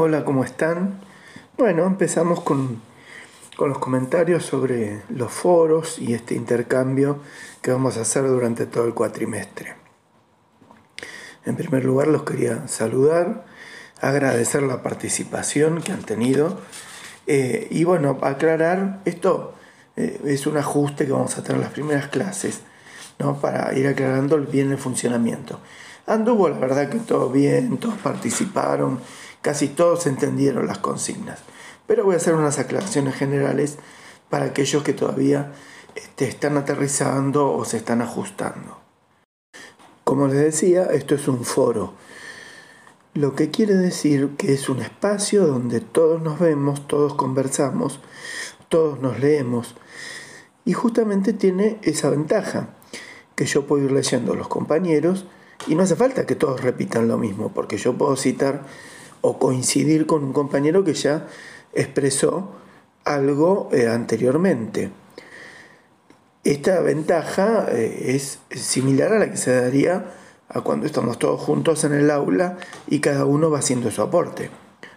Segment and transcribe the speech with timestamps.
[0.00, 1.00] Hola, ¿cómo están?
[1.56, 2.80] Bueno, empezamos con,
[3.56, 7.18] con, los comentarios sobre los foros y este intercambio
[7.62, 9.74] que vamos a hacer durante todo el cuatrimestre.
[11.44, 13.44] En primer lugar, los quería saludar,
[14.00, 16.60] agradecer la participación que han tenido
[17.26, 19.54] eh, y bueno, aclarar, esto
[19.96, 22.60] eh, es un ajuste que vamos a tener en las primeras clases,
[23.18, 23.40] ¿no?
[23.40, 25.58] para ir aclarando bien el funcionamiento.
[26.06, 29.00] Anduvo la verdad que todo bien, todos participaron
[29.48, 31.38] Casi todos entendieron las consignas,
[31.86, 33.78] pero voy a hacer unas aclaraciones generales
[34.28, 35.54] para aquellos que todavía
[35.94, 38.78] este, están aterrizando o se están ajustando.
[40.04, 41.94] Como les decía, esto es un foro,
[43.14, 48.00] lo que quiere decir que es un espacio donde todos nos vemos, todos conversamos,
[48.68, 49.76] todos nos leemos
[50.66, 52.74] y justamente tiene esa ventaja,
[53.34, 55.24] que yo puedo ir leyendo a los compañeros
[55.66, 58.66] y no hace falta que todos repitan lo mismo, porque yo puedo citar
[59.28, 61.26] o coincidir con un compañero que ya
[61.74, 62.52] expresó
[63.04, 64.90] algo eh, anteriormente.
[66.44, 70.14] Esta ventaja eh, es similar a la que se daría
[70.48, 72.56] a cuando estamos todos juntos en el aula
[72.86, 74.50] y cada uno va haciendo su aporte.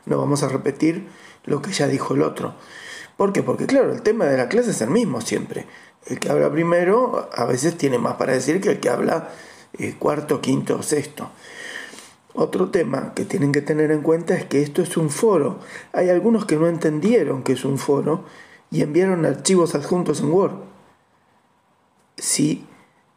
[0.05, 1.09] No vamos a repetir
[1.43, 2.55] lo que ya dijo el otro.
[3.17, 3.43] ¿Por qué?
[3.43, 5.67] Porque claro, el tema de la clase es el mismo siempre.
[6.05, 9.29] El que habla primero a veces tiene más para decir que el que habla
[9.77, 11.31] eh, cuarto, quinto o sexto.
[12.33, 15.59] Otro tema que tienen que tener en cuenta es que esto es un foro.
[15.91, 18.25] Hay algunos que no entendieron que es un foro
[18.69, 20.53] y enviaron archivos adjuntos en Word.
[22.17, 22.65] Si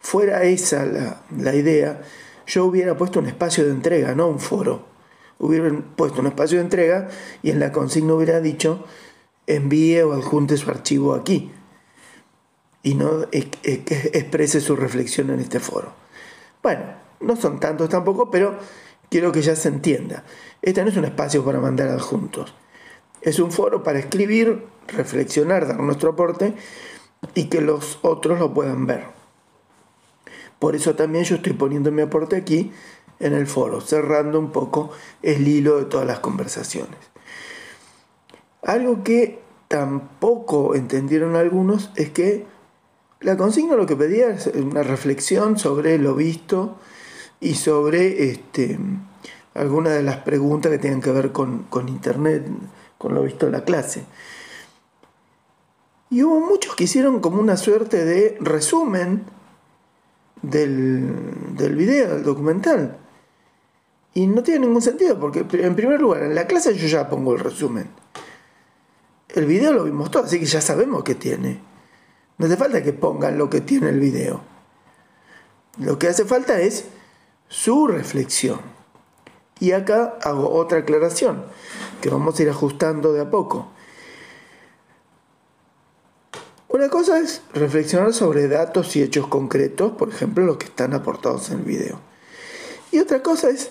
[0.00, 2.02] fuera esa la, idea,
[2.46, 4.86] yo hubiera puesto un espacio de entrega, no un foro.
[5.38, 7.08] Hubiera puesto un espacio de entrega
[7.42, 8.84] y en la consigna hubiera dicho
[9.46, 11.52] envíe o adjunte su archivo aquí
[12.82, 15.92] y no exprese su reflexión en este foro.
[16.62, 16.82] Bueno,
[17.20, 18.58] no son tantos tampoco, pero
[19.14, 20.24] quiero que ya se entienda.
[20.60, 22.52] Este no es un espacio para mandar adjuntos.
[23.22, 26.52] Es un foro para escribir, reflexionar, dar nuestro aporte
[27.32, 29.04] y que los otros lo puedan ver.
[30.58, 32.72] Por eso también yo estoy poniendo mi aporte aquí
[33.20, 34.90] en el foro, cerrando un poco
[35.22, 36.98] el hilo de todas las conversaciones.
[38.62, 39.38] Algo que
[39.68, 42.46] tampoco entendieron algunos es que
[43.20, 46.78] la consigna lo que pedía es una reflexión sobre lo visto
[47.44, 48.78] y sobre este,
[49.54, 52.46] algunas de las preguntas que tienen que ver con, Internet,
[52.98, 54.04] con lo visto en la clase.
[56.10, 59.24] Y hubo muchos que hicieron como una suerte de resumen
[60.42, 62.98] del, del video, del documental.
[64.12, 67.34] Y no tiene ningún sentido, porque en primer lugar, en la clase yo ya pongo
[67.34, 67.88] el resumen.
[69.28, 71.60] El video lo vimos todo, así que ya sabemos qué tiene.
[72.38, 74.40] No hace falta que pongan lo que tiene el video.
[75.78, 76.86] Lo que hace falta es
[77.48, 78.73] su reflexión.
[79.60, 81.44] Y acá hago otra aclaración
[82.00, 83.68] que vamos a ir ajustando de a poco.
[86.68, 91.50] Una cosa es reflexionar sobre datos y hechos concretos, por ejemplo, los que están aportados
[91.50, 92.00] en el video.
[92.90, 93.70] Y otra cosa es,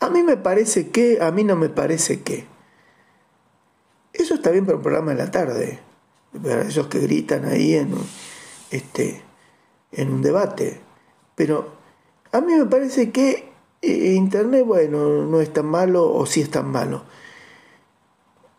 [0.00, 2.46] a mí me parece que, a mí no me parece que.
[4.12, 5.78] Eso está bien para un programa de la tarde,
[6.42, 7.94] para esos que gritan ahí en,
[8.72, 9.22] este,
[9.92, 10.80] en un debate.
[11.36, 11.72] Pero
[12.32, 13.49] a mí me parece que
[13.82, 17.02] eh, Internet, bueno, no es tan malo o sí es tan malo.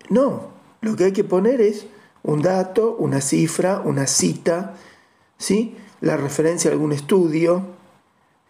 [0.10, 0.50] No,
[0.82, 1.86] lo que hay que poner es
[2.24, 4.76] un dato, una cifra, una cita,
[5.38, 5.76] ¿sí?
[6.02, 7.64] la referencia a algún estudio.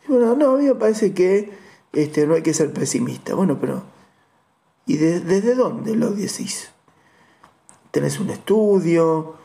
[0.07, 1.51] bueno, no, a mí me parece que
[1.93, 3.35] este, no hay que ser pesimista.
[3.35, 3.83] Bueno, pero
[4.85, 6.71] ¿y desde dónde lo decís?
[7.91, 9.35] ¿Tenés un estudio?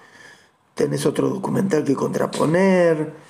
[0.75, 3.26] ¿Tenés otro documental que contraponer?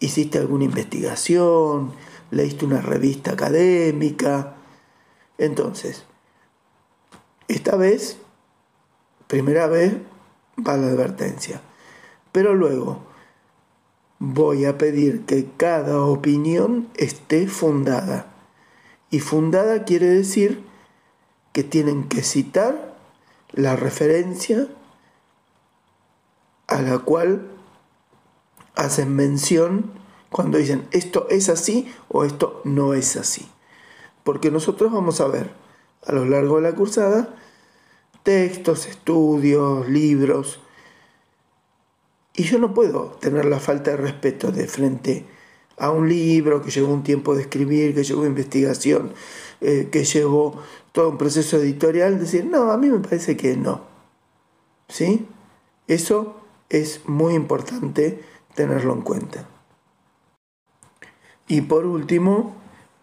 [0.00, 1.92] hiciste alguna investigación,
[2.30, 4.54] leíste una revista académica.
[5.38, 6.04] Entonces,
[7.48, 8.18] esta vez,
[9.26, 9.96] primera vez,
[10.58, 11.60] va la advertencia.
[12.32, 13.00] Pero luego
[14.18, 18.26] voy a pedir que cada opinión esté fundada.
[19.10, 20.64] Y fundada quiere decir
[21.52, 22.96] que tienen que citar
[23.52, 24.68] la referencia
[26.66, 27.48] a la cual
[28.74, 29.97] hacen mención
[30.30, 33.48] cuando dicen esto es así o esto no es así.
[34.24, 35.50] Porque nosotros vamos a ver
[36.06, 37.34] a lo largo de la cursada
[38.22, 40.60] textos, estudios, libros.
[42.34, 45.24] Y yo no puedo tener la falta de respeto de frente
[45.78, 49.14] a un libro que llevó un tiempo de escribir, que llevó investigación,
[49.62, 50.60] eh, que llevó
[50.92, 53.82] todo un proceso editorial, decir, no, a mí me parece que no.
[54.88, 55.26] ¿Sí?
[55.86, 56.36] Eso
[56.68, 58.22] es muy importante
[58.54, 59.48] tenerlo en cuenta.
[61.48, 62.54] Y por último,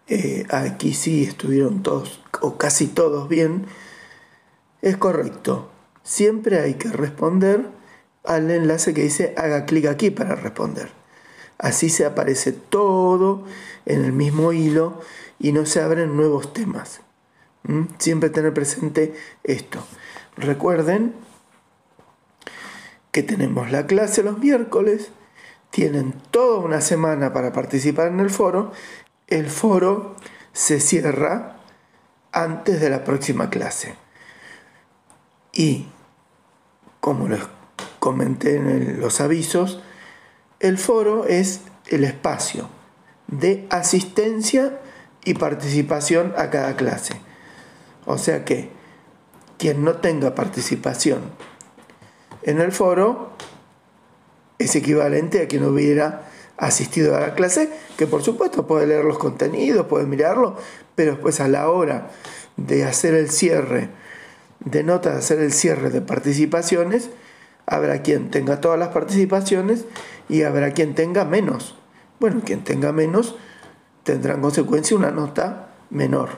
[0.08, 3.66] eh, aquí sí estuvieron todos o casi todos bien,
[4.82, 5.70] es correcto.
[6.04, 7.68] Siempre hay que responder
[8.24, 10.90] al enlace que dice haga clic aquí para responder.
[11.58, 13.46] Así se aparece todo
[13.86, 15.02] en el mismo hilo
[15.40, 17.02] y no se abren nuevos temas.
[17.64, 17.84] ¿Mm?
[17.98, 19.84] Siempre tener presente esto.
[20.38, 21.14] Recuerden
[23.12, 25.10] que tenemos la clase los miércoles,
[25.72, 28.72] tienen toda una semana para participar en el foro.
[29.28, 30.16] El foro
[30.54, 31.58] se cierra
[32.32, 33.96] antes de la próxima clase.
[35.54, 35.88] Y,
[37.00, 37.42] como les
[38.00, 39.82] comenté en los avisos,
[40.60, 42.70] el foro es el espacio
[43.28, 44.80] de asistencia
[45.24, 47.20] y participación a cada clase.
[48.06, 48.70] O sea que
[49.58, 51.22] quien no tenga participación
[52.44, 53.32] en el foro
[54.60, 59.18] es equivalente a quien hubiera asistido a la clase, que por supuesto puede leer los
[59.18, 60.56] contenidos, puede mirarlo,
[60.96, 62.12] pero después a la hora
[62.58, 63.90] de hacer el cierre
[64.60, 67.10] de notas, de hacer el cierre de participaciones,
[67.66, 69.86] habrá quien tenga todas las participaciones
[70.30, 71.76] y habrá quien tenga menos.
[72.20, 73.36] Bueno, quien tenga menos
[74.04, 76.30] tendrá en consecuencia una nota menor.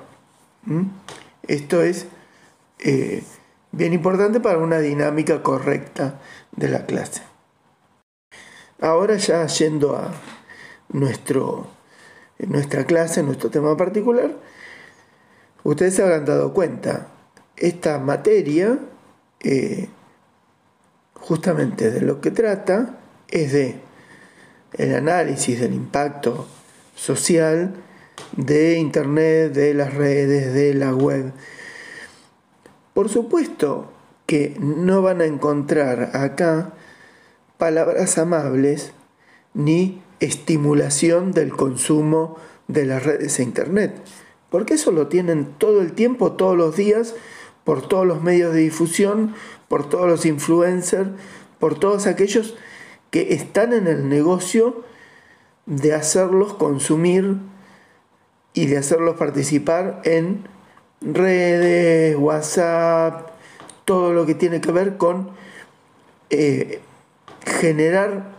[1.48, 2.08] Esto es
[2.80, 3.24] eh,
[3.72, 6.19] bien importante para una dinámica correcta
[6.56, 7.22] de la clase.
[8.80, 10.14] Ahora ya yendo a
[10.90, 11.68] nuestro,
[12.40, 14.36] nuestra clase, nuestro tema particular,
[15.64, 17.08] ustedes se habrán dado cuenta,
[17.56, 18.78] esta materia
[19.40, 19.90] eh,
[21.16, 23.80] justamente de lo que trata es de
[24.74, 26.48] el análisis del impacto
[26.96, 27.74] social
[28.36, 31.32] de Internet, de las redes, de la web.
[32.94, 33.92] Por supuesto
[34.26, 36.74] que no van a encontrar acá
[37.57, 38.94] palabras amables
[39.54, 42.38] ni estimulación del consumo
[42.68, 44.01] de las redes e Internet,
[44.50, 47.15] porque eso lo tienen todo el tiempo, todos los días,
[47.63, 49.36] por todos los medios de difusión,
[49.68, 51.09] por todos los influencers,
[51.59, 52.56] por todos aquellos
[53.12, 54.83] que están en el negocio
[55.65, 57.38] de hacerlos consumir
[58.54, 60.48] y de hacerlos participar en
[61.01, 63.31] redes, WhatsApp,
[63.86, 65.30] todo lo que tiene que ver con
[66.30, 66.81] eh,
[67.48, 68.32] generar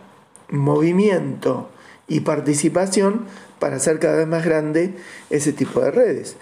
[0.49, 1.69] movimiento
[2.07, 3.25] y participación
[3.59, 4.95] para hacer cada vez más grande
[5.29, 6.37] ese tipo de redes.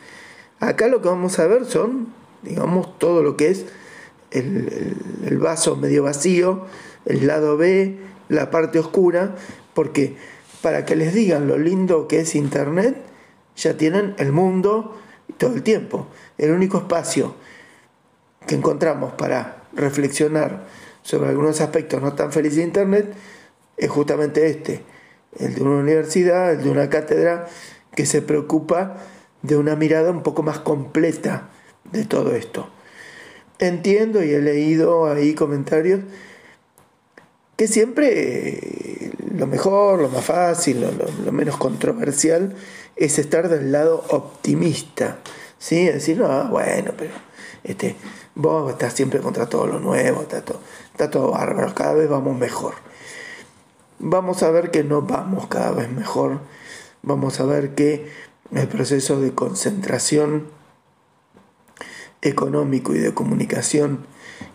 [0.60, 2.08] Acá lo que vamos a ver son,
[2.44, 3.66] digamos, todo lo que es
[4.31, 6.66] el, vaso medio vacío,
[7.06, 7.98] el lado B,
[8.30, 9.36] la parte oscura,
[9.74, 10.18] porque
[10.62, 12.98] para que les digan lo lindo que es Internet,
[13.56, 14.98] ya tienen el mundo
[15.38, 16.08] todo el tiempo.
[16.38, 17.36] El único espacio
[18.46, 20.66] que encontramos para reflexionar
[21.07, 23.13] sobre algunos aspectos no tan felices de Internet
[23.77, 24.83] es justamente este,
[25.39, 27.48] el de una universidad, el de una cátedra
[27.95, 28.98] que se preocupa
[29.42, 31.48] de una mirada un poco más completa
[31.94, 32.68] de todo esto.
[33.57, 36.01] Entiendo y he leído ahí comentarios
[37.56, 40.86] que siempre eh, lo mejor, lo más fácil,
[41.25, 42.53] lo, menos controversial
[42.98, 45.19] es estar del lado optimista,
[45.57, 45.86] ¿sí?
[45.86, 47.13] Decir, no, bueno, pero
[47.63, 47.95] este,
[48.36, 50.60] vos estás siempre contra todo lo nuevo, está todo,
[50.98, 52.74] está todo bárbaro, cada vez vamos mejor.
[54.00, 56.39] Vamos a ver que no vamos cada vez mejor,
[57.04, 58.10] vamos a ver que
[58.51, 60.48] el proceso de concentración
[62.24, 64.08] económico y de comunicación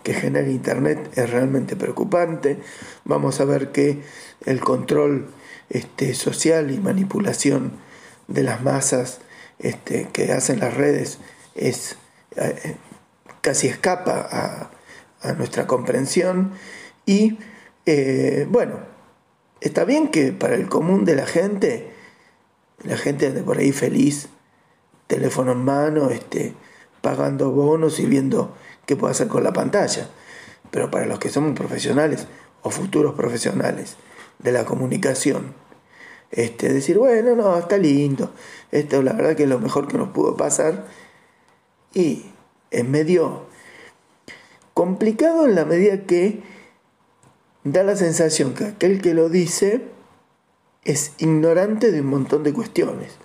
[0.03, 2.59] que genera Internet es realmente preocupante.
[3.05, 4.03] Vamos a ver que
[4.45, 5.29] el control
[5.71, 7.71] este, social y manipulación
[8.27, 9.21] de las masas
[9.61, 11.19] este, que hacen las redes
[11.55, 11.95] es
[12.35, 12.75] eh,
[13.43, 14.71] casi escapa a,
[15.37, 16.53] nuestra comprensión
[17.07, 17.39] y
[17.87, 18.81] eh, bueno,
[19.61, 21.93] está bien que para el común de la gente,
[22.85, 24.29] la gente ande por ahí feliz,
[25.07, 26.55] teléfono en mano, este,
[27.01, 28.55] pagando bonos y viendo
[28.87, 30.09] qué puede hacer con la pantalla.
[30.71, 32.27] Pero para los que somos profesionales
[32.63, 33.97] o futuros profesionales
[34.39, 35.55] de la comunicación,
[36.31, 38.33] este, decir, bueno, no, está lindo,
[38.71, 40.87] esto la verdad que es lo mejor que nos pudo pasar.
[41.93, 42.27] Y
[42.71, 43.52] es medio
[44.75, 46.43] complicado en la medida que
[47.65, 49.83] da la sensación que aquel que lo dice
[50.85, 53.19] es ignorante de un montón de cuestiones.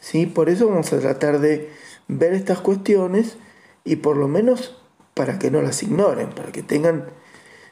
[0.00, 0.26] ¿sí?
[0.26, 1.70] Por eso vamos a tratar de
[2.08, 3.36] ver estas cuestiones
[3.84, 4.76] y por lo menos
[5.14, 7.06] para que no las ignoren, para que tengan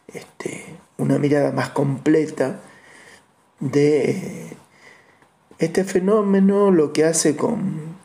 [0.08, 0.64] este,
[0.98, 2.60] una mirada más completa
[3.58, 4.56] de
[5.58, 7.96] este fenómeno, lo que hace con,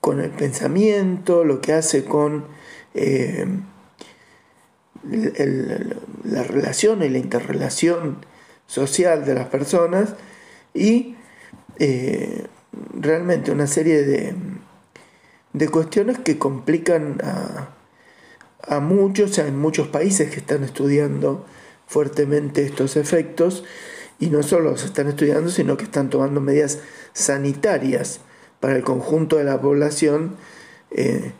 [0.00, 2.46] con el pensamiento, lo que hace con
[2.94, 3.46] eh,
[6.24, 8.24] la relación y la interrelación
[8.66, 10.14] social de las personas
[10.74, 11.16] y
[11.78, 12.46] eh,
[12.98, 14.34] realmente una serie de,
[15.52, 17.68] de cuestiones que complican a,
[18.62, 21.44] a muchos, en muchos países que están estudiando
[21.86, 23.64] fuertemente estos efectos
[24.18, 26.78] y no solo se están estudiando, sino que están tomando medidas
[27.12, 28.20] sanitarias
[28.60, 30.36] para el conjunto de la población
[30.92, 31.32] eh,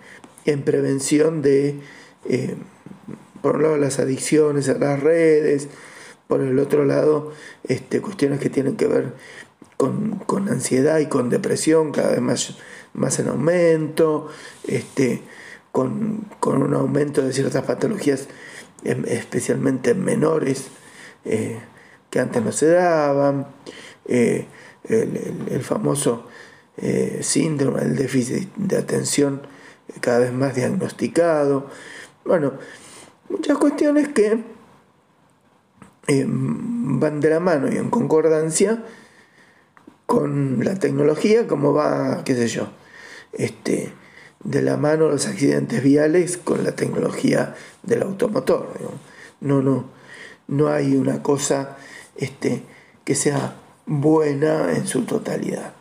[0.44, 1.80] en prevención de,
[2.28, 2.56] eh,
[3.40, 5.68] por un lado, las adicciones a las redes,
[6.26, 7.32] por el otro lado,
[7.64, 9.12] este, cuestiones que tienen que ver
[9.76, 12.56] con, ansiedad y con depresión cada vez más,
[12.94, 14.28] más en aumento,
[14.66, 15.22] este,
[15.72, 18.28] con, un aumento de ciertas patologías,
[18.84, 20.68] em, especialmente menores,
[21.24, 21.58] eh,
[22.10, 23.46] que antes no se daban,
[24.06, 24.46] eh,
[24.84, 26.26] el, famoso
[26.76, 29.42] eh, síndrome del déficit de atención
[30.00, 31.68] cada vez más diagnosticado.
[32.24, 32.54] Bueno,
[33.28, 34.42] muchas cuestiones que
[36.08, 38.84] van de la mano y en concordancia
[40.06, 42.68] con la tecnología, como va, qué sé yo,
[43.32, 43.92] este,
[44.44, 48.68] de la mano los accidentes viales con la tecnología del automotor.
[49.40, 49.86] No, no,
[50.48, 51.76] no hay una cosa
[52.16, 52.62] este,
[53.04, 53.56] que sea
[53.86, 55.72] buena en su totalidad.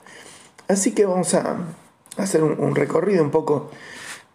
[0.67, 1.57] Así que vamos a
[2.17, 3.71] hacer un, recorrido un poco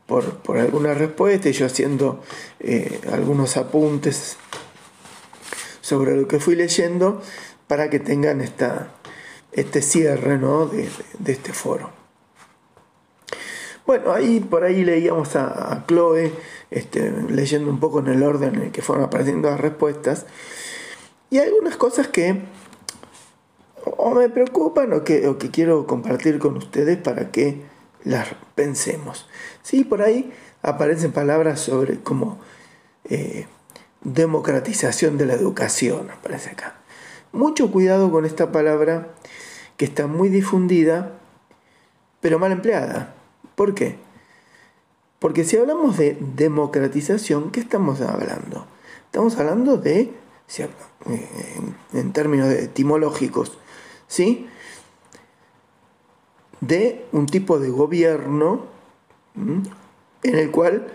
[0.06, 2.22] por, por algunas respuestas, yo haciendo
[2.60, 4.36] eh, algunos apuntes
[5.80, 7.22] sobre lo que fui leyendo
[7.66, 8.92] para que tengan esta,
[9.52, 11.90] este cierre de, de este foro.
[13.86, 16.32] Bueno, ahí por ahí leíamos a, Chloe,
[16.72, 20.26] este, leyendo un poco en el orden en el que fueron apareciendo las respuestas,
[21.30, 22.42] y algunas cosas que
[23.86, 27.62] o me preocupan o que, que quiero compartir con ustedes para que
[28.04, 29.28] las pensemos.
[29.62, 32.38] Sí, por ahí aparecen palabras sobre como
[33.04, 33.46] eh,
[34.02, 36.74] democratización de la educación, aparece acá.
[37.32, 39.08] Mucho cuidado con esta palabra
[39.76, 41.12] que está muy difundida,
[42.20, 43.14] pero mal empleada.
[43.54, 43.98] ¿Por qué?
[45.18, 48.66] Porque si hablamos de democratización, ¿qué estamos hablando?
[49.06, 50.12] Estamos hablando de,
[51.92, 53.58] en términos etimológicos,
[54.08, 54.48] ¿sí?
[56.60, 58.66] De un tipo de gobierno
[59.36, 60.86] en el cual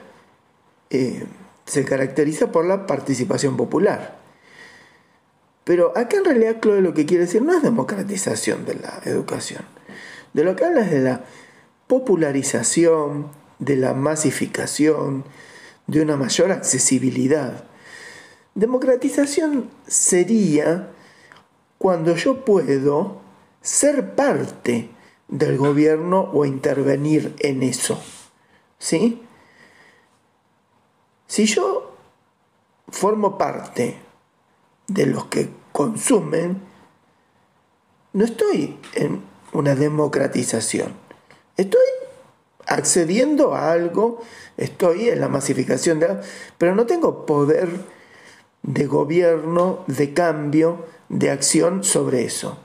[0.89, 1.25] eh,
[1.65, 4.19] se caracteriza por la participación popular.
[5.63, 9.63] Pero acá en realidad Chloe lo que quiere decir no es democratización de la educación.
[10.33, 11.23] De lo que habla es de la
[11.87, 13.27] popularización,
[13.59, 15.23] de la masificación,
[15.87, 17.65] de una mayor accesibilidad.
[18.55, 20.89] Democratización sería
[21.81, 23.21] cuando yo puedo
[23.59, 24.91] ser parte
[25.27, 27.99] del gobierno o intervenir en eso.
[28.77, 29.23] ¿Sí?
[31.25, 31.95] Si yo
[32.87, 33.97] formo parte
[34.85, 36.61] de los que consumen,
[38.13, 40.93] no estoy en una democratización.
[41.57, 41.81] Estoy
[42.67, 44.21] accediendo a algo,
[44.55, 46.19] estoy en la masificación de
[46.59, 47.69] pero no tengo poder
[48.61, 52.57] de gobierno, de cambio, de acción sobre eso.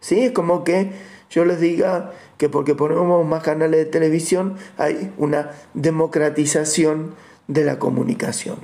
[0.00, 0.20] ¿Sí?
[0.20, 0.92] Es como que
[1.30, 7.14] yo les diga que porque ponemos más canales de televisión hay una democratización
[7.46, 8.58] de la comunicación.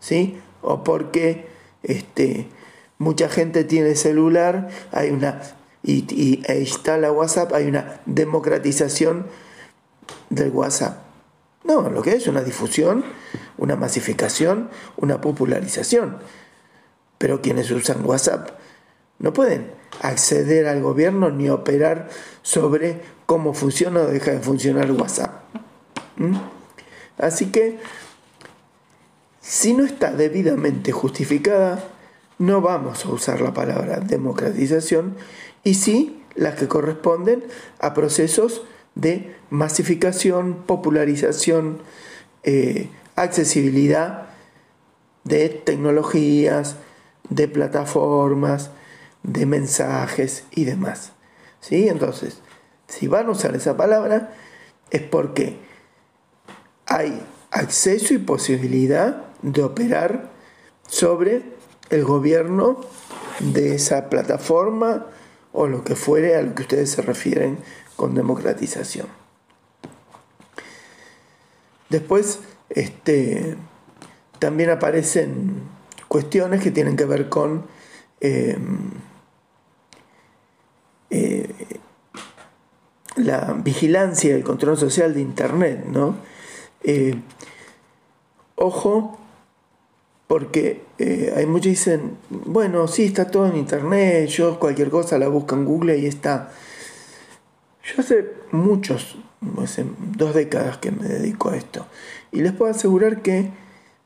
[0.00, 0.40] ¿Sí?
[0.62, 1.46] O porque
[1.82, 2.48] este,
[2.98, 5.40] mucha gente tiene celular, hay una
[5.82, 9.26] y, y e instala WhatsApp, hay una democratización
[10.30, 11.02] del WhatsApp.
[11.64, 13.04] No, lo que es una difusión,
[13.58, 16.18] una masificación, una popularización.
[17.18, 18.59] Pero quienes usan WhatsApp
[19.20, 19.70] no pueden
[20.02, 22.08] acceder al gobierno ni operar
[22.42, 25.42] sobre cómo funciona o deja de funcionar WhatsApp.
[26.16, 26.36] ¿Mm?
[27.18, 27.78] Así que,
[29.40, 31.84] si no está debidamente justificada,
[32.38, 35.16] no vamos a usar la palabra democratización
[35.62, 37.44] y sí las que corresponden
[37.78, 38.62] a procesos
[38.94, 41.82] de masificación, popularización,
[42.42, 44.28] eh, accesibilidad
[45.24, 46.76] de tecnologías,
[47.28, 48.70] de plataformas,
[49.22, 51.12] de mensajes y demás.
[51.60, 51.88] ¿Sí?
[51.88, 52.40] Entonces,
[52.86, 54.34] si van a usar esa palabra,
[54.90, 55.58] es porque
[56.86, 60.30] hay acceso y posibilidad de operar
[60.88, 61.42] sobre
[61.90, 62.80] el gobierno
[63.40, 65.06] de esa plataforma
[65.52, 67.58] o lo que fuere a lo que ustedes se refieren
[67.96, 69.06] con democratización.
[71.88, 73.56] Después, este,
[74.38, 75.62] también aparecen
[76.08, 77.66] cuestiones que tienen que ver con
[78.20, 78.90] em,
[81.10, 81.52] eh,
[83.16, 86.16] la vigilancia y el control social de Internet, ¿no?
[86.82, 87.14] Eh,
[88.54, 89.18] ojo,
[90.26, 95.18] porque eh, hay muchos que dicen, bueno, sí, está todo en Internet, yo cualquier cosa
[95.18, 96.52] la busco en Google y está.
[97.82, 99.16] Yo hace muchos,
[99.60, 99.84] hace
[100.16, 101.86] dos décadas que me dedico a esto,
[102.30, 103.50] y les puedo asegurar que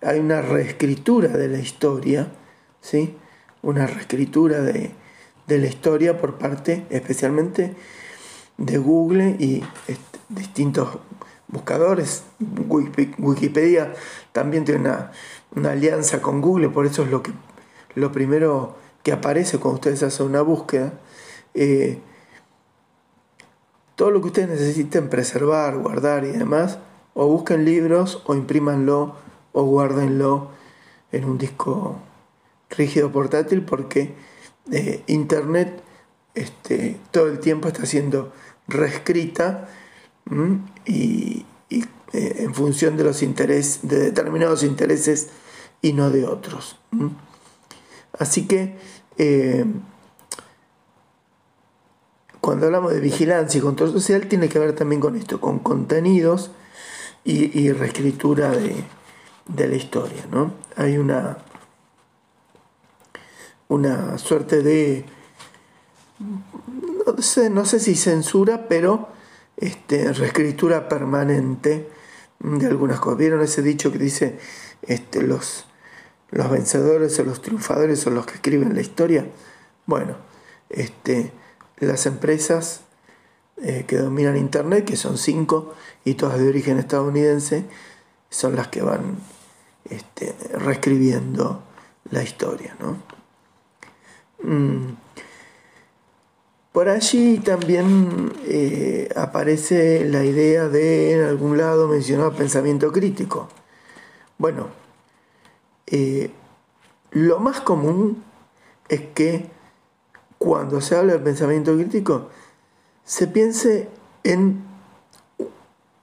[0.00, 2.28] hay una reescritura de la historia,
[2.80, 3.14] ¿sí?
[3.62, 4.92] Una reescritura de,
[5.46, 7.74] de la historia por parte especialmente
[8.56, 10.98] de Google y este, distintos
[11.48, 12.24] buscadores.
[13.18, 13.92] Wikipedia
[14.32, 17.32] también tiene una, alianza con Google, por eso es lo, que,
[17.94, 20.94] lo primero que aparece cuando ustedes hacen una búsqueda.
[21.54, 21.98] Eh,
[23.94, 26.78] todo lo que ustedes necesiten preservar, guardar y demás,
[27.14, 29.14] o busquen libros o imprímanlo
[29.52, 30.48] o guárdenlo
[31.12, 31.96] en un disco
[32.70, 34.14] rígido portátil porque
[34.70, 35.82] eh, Internet
[36.34, 38.32] este, todo el tiempo está siendo
[38.66, 39.68] reescrita
[40.84, 41.44] y,
[42.12, 45.28] eh, en función de los intereses, de determinados intereses
[45.82, 46.78] y no de otros.
[48.18, 48.76] Así que
[49.18, 49.64] eh,
[52.40, 56.50] cuando hablamos de vigilancia y control social tiene que ver también con esto, con contenidos
[57.24, 58.84] y, reescritura de,
[59.68, 60.26] la historia.
[60.30, 60.52] ¿no?
[60.76, 61.38] Hay una,
[63.68, 65.04] una suerte de,
[67.06, 69.08] no sé, no sé si censura, pero
[69.56, 71.88] este, reescritura permanente
[72.40, 73.18] de algunas cosas.
[73.18, 74.38] ¿Vieron ese dicho que dice
[74.82, 75.66] este, los,
[76.30, 79.26] los vencedores o los triunfadores son los que escriben la historia?
[79.86, 80.16] Bueno,
[80.70, 81.32] este,
[81.78, 82.80] las empresas
[83.62, 87.64] eh, que dominan Internet, que son cinco y todas de origen estadounidense,
[88.30, 89.18] son las que van
[89.88, 91.62] este, reescribiendo
[92.10, 92.76] la historia.
[92.80, 93.13] ¿no?
[94.44, 94.96] Mm.
[96.72, 103.48] Por allí también eh, aparece la idea de, en algún lado mencionado, pensamiento crítico.
[104.38, 104.68] Bueno,
[105.86, 106.32] eh,
[107.12, 108.24] lo más común
[108.88, 109.48] es que
[110.38, 112.28] cuando se habla de pensamiento crítico,
[113.04, 113.88] se piense
[114.24, 114.64] en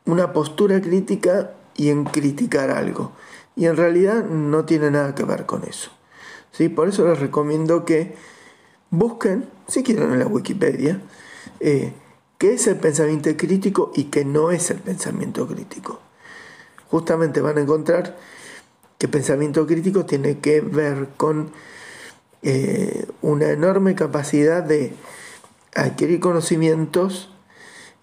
[0.05, 3.11] una postura crítica y en criticar algo.
[3.57, 5.91] Y en realidad no tiene nada que ver con eso.
[6.51, 6.69] ¿Sí?
[6.69, 8.15] Por eso les recomiendo que
[8.89, 11.01] busquen, si quieren en la Wikipedia,
[11.59, 11.93] eh,
[12.37, 15.99] qué es el pensamiento crítico y qué no es el pensamiento crítico.
[16.89, 18.17] Justamente van a encontrar
[18.97, 21.51] que pensamiento crítico tiene que ver con
[22.43, 24.93] eh, una enorme capacidad de
[25.75, 27.31] adquirir conocimientos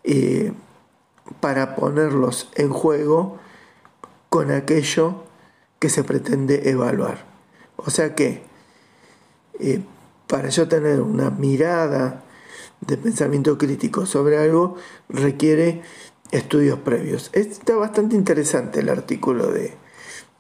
[0.04, 0.52] eh,
[1.40, 3.38] para ponerlos en juego
[4.28, 5.24] con aquello
[5.78, 7.27] que se pretende evaluar.
[7.80, 8.42] O sea que
[10.26, 12.22] para yo tener una mirada
[12.80, 14.76] de pensamiento crítico sobre algo
[15.08, 15.82] requiere
[16.30, 17.30] estudios previos.
[17.32, 19.74] Está bastante interesante el artículo de,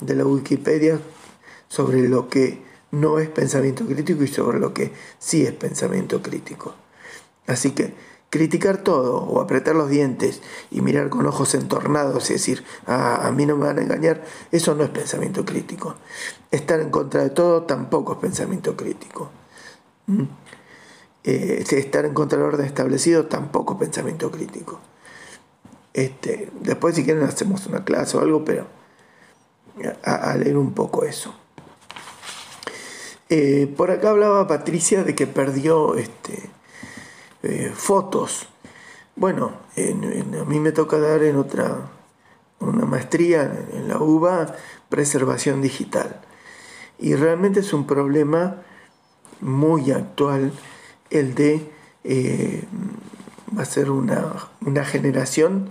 [0.00, 1.00] la Wikipedia
[1.68, 6.74] sobre lo que no es pensamiento crítico y sobre lo que sí es pensamiento crítico.
[7.46, 7.94] Así que
[8.30, 13.32] criticar todo o apretar los dientes y mirar con ojos entornados y decir, ah, a
[13.32, 15.94] mí no me van a engañar, eso no es pensamiento crítico.
[16.50, 19.30] Estar en contra de todo tampoco es pensamiento crítico.
[21.24, 24.80] Eh, estar en contra del orden establecido tampoco pensamiento crítico.
[25.92, 28.66] Este, después si quieren hacemos una clase o algo, pero
[30.04, 31.34] a, leer un poco eso.
[33.30, 36.50] Eh, por acá hablaba Patricia de que perdió este,
[37.42, 38.48] eh, fotos.
[39.16, 41.90] Bueno, a mí me toca dar en otra,
[42.60, 44.54] una maestría en la UBA,
[44.88, 46.20] preservación digital.
[46.98, 48.62] Y realmente es un problema
[49.40, 50.52] muy actual
[51.10, 51.70] el de
[52.04, 52.64] eh,
[53.56, 55.68] va a ser una, generación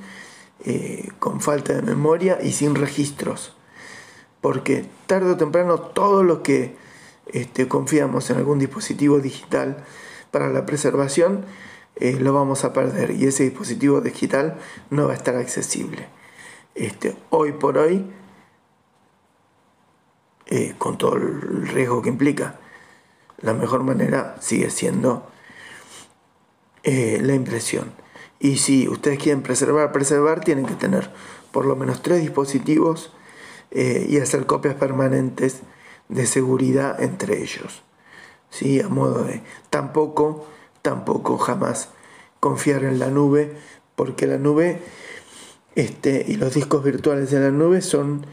[0.66, 3.56] eh, con falta de memoria y sin registros.
[4.42, 6.76] Porque tarde o temprano todo lo que
[7.28, 9.84] este, confiamos en algún dispositivo digital
[10.32, 11.46] para la preservación
[11.96, 14.58] eh, lo vamos a perder y ese dispositivo digital
[14.90, 16.08] no va a estar accesible.
[16.76, 18.06] Este, hoy por hoy,
[20.78, 22.56] con todo el riesgo que implica,
[23.42, 25.28] la mejor manera sigue siendo
[26.84, 27.92] eh, la impresión.
[28.40, 31.12] Y si ustedes quieren preservar, preservar, tienen que tener
[31.52, 33.12] por lo menos tres dispositivos
[33.72, 35.62] eh, y hacer copias permanentes
[36.08, 37.84] de seguridad entre ellos.
[38.50, 38.80] ¿Sí?
[38.80, 40.48] A modo de tampoco,
[40.82, 41.90] tampoco jamás
[42.40, 43.56] confiar en la nube,
[43.96, 44.80] porque la nube
[45.76, 48.26] este, y los discos virtuales de la nube son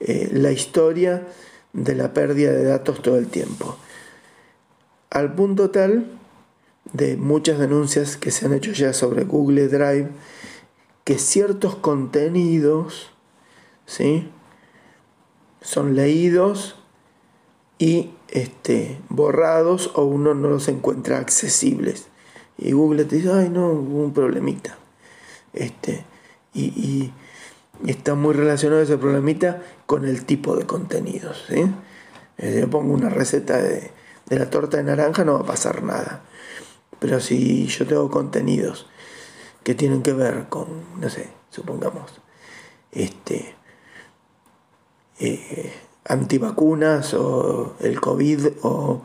[0.00, 1.26] eh, la historia
[1.72, 3.76] de la pérdida de datos todo el tiempo
[5.12, 6.06] al punto tal
[6.92, 10.08] de muchas denuncias que se han hecho ya sobre Google Drive,
[11.04, 13.10] que ciertos contenidos
[13.84, 14.30] ¿sí?
[15.60, 16.76] son leídos
[17.78, 22.08] y este, borrados o uno no los encuentra accesibles
[22.56, 24.78] y Google te dice, ay no, hubo un problemita.
[25.52, 26.04] Este,
[26.54, 27.12] y,
[27.86, 31.44] está muy relacionado ese problemita con el tipo de contenidos.
[31.48, 31.64] ¿sí?
[32.38, 33.90] Eh, yo pongo una receta de,
[34.26, 36.22] de la torta de naranja, no va a pasar nada.
[37.00, 38.86] Pero si yo tengo contenidos
[39.64, 42.20] que tienen que ver con, no sé, supongamos,
[42.92, 43.56] este,
[45.18, 45.72] eh,
[46.04, 49.02] antivacunas o el COVID o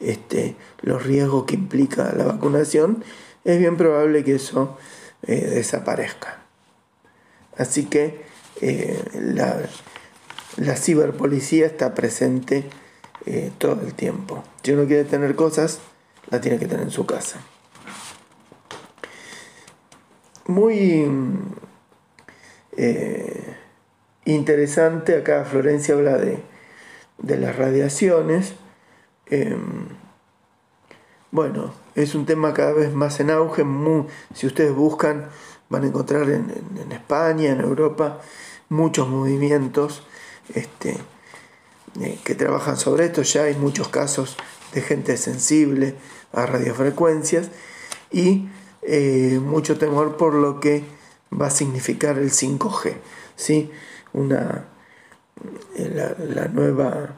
[0.00, 3.04] este, los riesgos que implica la vacunación,
[3.44, 4.76] es bien probable que eso
[5.26, 6.38] eh, desaparezca.
[7.56, 8.24] Así que
[8.60, 9.60] eh, la,
[10.56, 12.68] la, ciberpolicía está presente
[13.58, 14.44] todo el tiempo.
[14.62, 15.80] Si uno quiere tener cosas,
[16.30, 17.40] la tiene que tener en su casa.
[20.46, 21.08] Muy
[22.76, 23.56] eh,
[24.34, 26.42] interesante, acá Florencia habla de,
[27.18, 28.54] las radiaciones.
[29.26, 29.88] Em,
[31.30, 33.64] bueno, es un tema cada vez más en auge.
[34.34, 35.28] si ustedes buscan,
[35.68, 36.52] van a encontrar en,
[36.92, 38.20] España, en Europa,
[38.68, 40.02] muchos movimientos
[40.54, 40.96] este,
[42.00, 43.22] eh, que trabajan sobre esto.
[43.22, 44.36] Ya hay muchos casos
[44.72, 45.94] de gente sensible
[46.32, 47.50] a radiofrecuencias
[48.10, 48.48] y
[48.82, 50.84] eh, mucho temor por lo que
[51.32, 52.94] va a significar el 5G,
[53.34, 53.70] ¿sí?
[54.16, 54.64] Una,
[55.76, 57.14] eh, la, nueva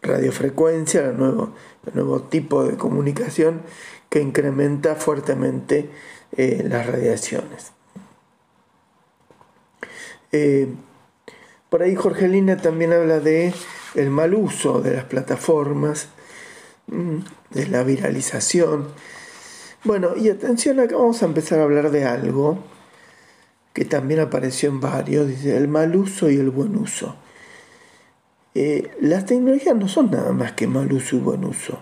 [0.00, 1.52] radiofrecuencia, el nuevo,
[1.92, 3.60] nuevo tipo de comunicación
[4.08, 5.90] que incrementa fuertemente
[6.36, 7.72] eh, las radiaciones.
[10.32, 10.68] Eh,
[11.68, 13.52] por ahí Jorgelina también habla de
[13.94, 16.08] el mal uso de las plataformas,
[16.86, 17.18] mm,
[17.50, 18.88] de la viralización.
[19.84, 22.58] Bueno, y atención, acá vamos a empezar a hablar de algo
[23.76, 27.14] que también apareció en varios, dice el mal uso y el buen uso.
[28.54, 31.78] Eh, las tecnologías no son nada más que mal uso y buen uso.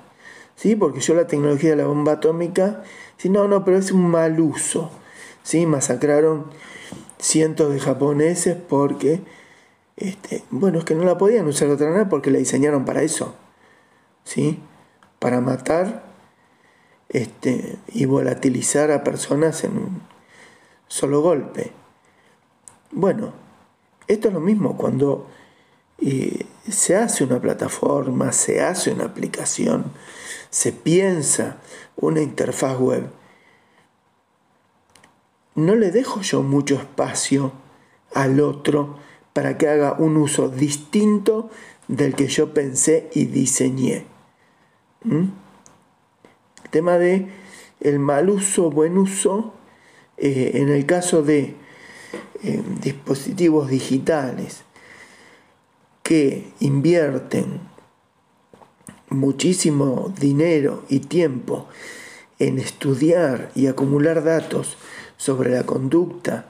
[0.57, 0.75] ¿sí?
[0.75, 2.83] Porque yo la tecnología de la bomba atómica,
[3.17, 4.91] si no, no, pero es un mal uso.
[5.45, 5.67] ¿sí?
[5.67, 6.47] Masacraron
[7.21, 9.21] cientos de japoneses porque,
[9.97, 13.37] este, bueno, es que no la podían usar otra manera porque la diseñaron para eso.
[14.25, 14.59] ¿sí?
[15.21, 16.03] Para matar
[17.09, 20.03] este, y volatilizar a personas en un
[20.89, 21.84] solo golpe.
[22.97, 23.33] Bueno,
[24.07, 25.27] esto es lo mismo cuando
[25.99, 29.87] eh, se hace una plataforma, se hace una aplicación,
[30.49, 31.57] se piensa
[31.97, 33.11] una interfaz web.
[35.57, 37.51] No le dejo yo mucho espacio
[38.15, 38.97] al otro
[39.33, 41.51] para que haga un uso distinto
[41.89, 44.07] del que yo pensé y diseñé.
[45.03, 45.25] ¿Mm?
[46.63, 47.27] El tema de
[47.81, 49.53] el mal uso, buen uso,
[50.17, 51.64] eh, en el caso de
[52.81, 54.65] dispositivos digitales
[56.03, 57.61] que invierten
[59.09, 61.67] muchísimo dinero y tiempo
[62.39, 64.77] en estudiar y acumular datos
[65.17, 66.47] sobre la conducta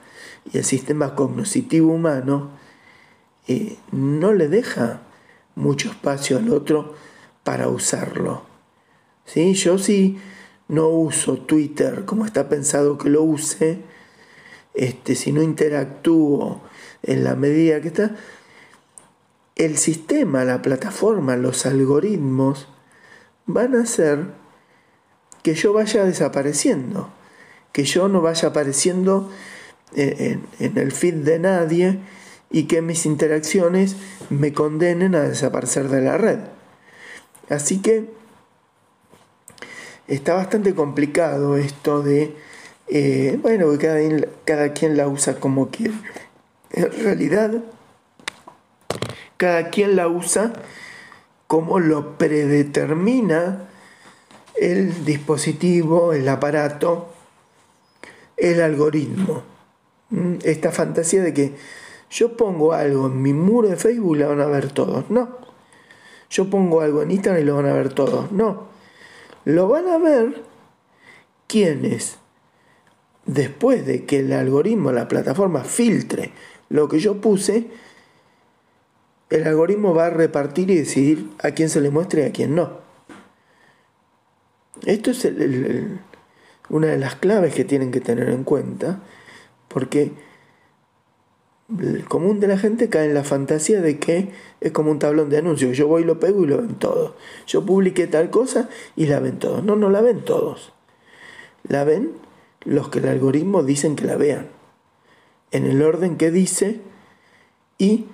[0.53, 2.51] y el sistema cognitivo humano,
[3.47, 5.03] eh, no le deja
[5.55, 6.95] mucho espacio al otro
[7.45, 8.43] para usarlo.
[9.25, 9.55] ¿Sí?
[9.55, 10.19] Yo sí
[10.69, 13.83] no uso Twitter como está pensado que lo use,
[14.75, 16.61] este, si no interactúo
[17.03, 18.17] en la medida que está,
[19.57, 22.69] el sistema, la plataforma, los algoritmos
[23.47, 24.27] van a hacer
[25.43, 27.11] que yo vaya desapareciendo,
[27.73, 29.31] que yo no vaya apareciendo
[29.95, 32.01] en, en el feed de nadie
[32.51, 33.97] y que mis interacciones
[34.31, 36.39] me condenen a desaparecer de la red.
[37.49, 38.11] Así que
[40.09, 42.35] está bastante complicado esto de
[42.89, 44.01] eh, bueno, cada,
[44.45, 45.95] cada quien la usa como quiere.
[46.71, 47.63] En realidad,
[49.37, 50.53] cada quien la usa
[51.47, 53.69] como lo predetermina
[54.57, 57.09] el dispositivo, el aparato,
[58.37, 59.43] el algoritmo.
[60.11, 61.55] Mm, esta fantasía de que
[62.11, 65.11] yo pongo algo en mi muro de Facebook y lo van a ver todos.
[65.11, 65.39] No.
[66.31, 68.31] Yo pongo algo en Instagram y lo van a ver todos.
[68.33, 68.69] No.
[69.45, 70.43] Lo van a ver
[71.47, 72.19] quienes
[73.27, 76.33] después de que el algoritmo, la plataforma filtre
[76.69, 77.69] lo que yo puse,
[79.31, 82.55] el algoritmo va a repartir y decidir a quién se le muestre y a quién
[82.55, 82.79] no.
[84.85, 85.27] Esto es
[86.69, 89.01] una de las claves que tienen que tener en cuenta,
[89.69, 90.13] porque
[91.81, 95.31] el común de la gente cae en la fantasía de que es como un tablón
[95.31, 95.77] de anuncios.
[95.77, 97.15] Yo voy lo pego y lo ven todos.
[97.47, 99.65] Yo publiqué tal cosa y la ven todos.
[99.65, 100.73] No, no la ven todos.
[101.67, 102.13] La ven
[102.65, 104.49] los que el algoritmo dicen que la vean,
[105.51, 106.81] en el orden que dice
[107.79, 108.07] y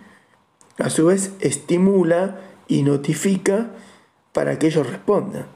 [0.78, 3.70] a su vez estimula y notifica
[4.32, 5.46] para que ellos respondan.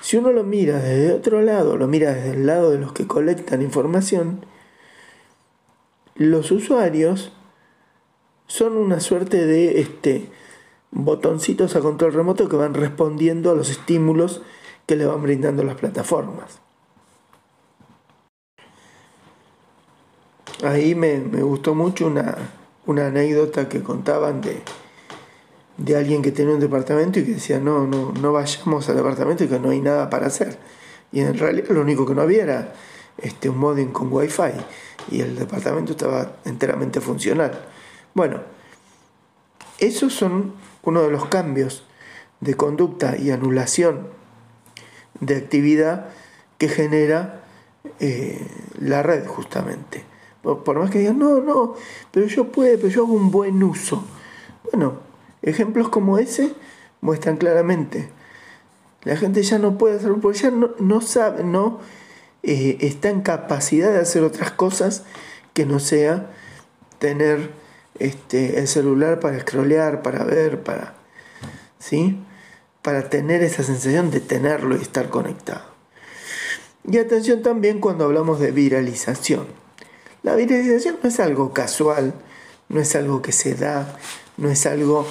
[0.00, 3.06] Si uno lo mira desde otro lado, lo mira desde el lado de los que
[3.06, 4.46] colectan información,
[6.14, 7.32] los usuarios
[8.46, 10.30] son una suerte de este,
[10.90, 14.42] botoncitos a control remoto que van respondiendo a los estímulos
[14.86, 16.60] que le van brindando las plataformas.
[20.62, 22.36] Ahí me, gustó mucho una,
[22.86, 24.60] una, anécdota que contaban de,
[25.78, 29.44] de alguien que tenía un departamento y que decía, no, no, no vayamos al departamento
[29.44, 30.58] y que no hay nada para hacer.
[31.12, 32.74] Y en realidad lo único que no había era
[33.18, 34.52] este, un modem con wifi
[35.10, 37.52] y el departamento estaba enteramente funcional.
[38.14, 38.40] Bueno,
[39.78, 41.84] esos son uno de los cambios
[42.40, 44.08] de conducta y anulación
[45.20, 46.08] de actividad
[46.58, 47.44] que genera
[47.98, 48.46] eh,
[48.78, 50.09] la red justamente.
[50.42, 51.74] Por, más que digan, no, no,
[52.10, 54.04] pero yo puedo, pero yo hago un buen uso.
[54.70, 54.94] Bueno,
[55.42, 56.52] ejemplos como ese
[57.00, 58.08] muestran claramente.
[59.04, 61.80] La gente ya no puede hacerlo porque ya no, no sabe, no
[62.42, 65.04] eh, está en capacidad de hacer otras cosas
[65.52, 66.30] que no sea
[66.98, 67.50] tener
[67.98, 70.94] este, el celular para scrollear, para ver, para,
[71.78, 72.18] ¿sí?
[72.82, 75.64] para tener esa sensación de tenerlo y estar conectado.
[76.90, 79.46] Y atención también cuando hablamos de viralización.
[80.22, 82.14] La viralización no es algo casual,
[82.68, 83.98] no es algo que se da,
[84.36, 85.06] no es algo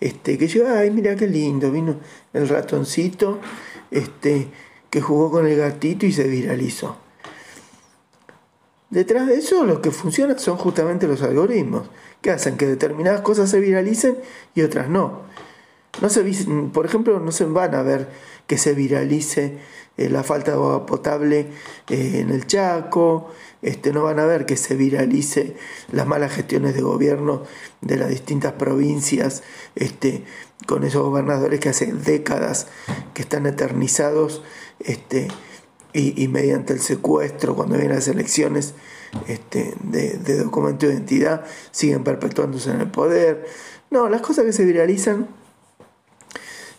[0.00, 1.96] este, que yo, ay, mira qué lindo, vino
[2.32, 3.40] el ratoncito
[3.90, 4.48] este,
[4.90, 6.96] que jugó con el gatito y se viralizó.
[8.90, 11.88] Detrás de eso lo que funciona son justamente los algoritmos,
[12.20, 14.18] que hacen que determinadas cosas se viralicen
[14.54, 15.22] y otras no.
[16.00, 16.22] no se,
[16.72, 18.08] por ejemplo, no se van a ver
[18.46, 19.58] que se viralice
[19.96, 21.48] eh, la falta de agua potable
[21.88, 23.32] eh, en el Chaco,
[23.64, 25.56] este, no van a ver que se viralice
[25.90, 27.44] las malas gestiones de gobierno
[27.80, 29.42] de las distintas provincias,
[29.74, 30.22] este,
[30.66, 32.66] con esos gobernadores que hace décadas
[33.14, 34.42] que están eternizados
[34.80, 35.28] este,
[35.94, 38.74] y, mediante el secuestro, cuando vienen las elecciones
[39.28, 43.46] este, de, documento de identidad, siguen perpetuándose en el poder.
[43.90, 45.26] No, las cosas que se viralizan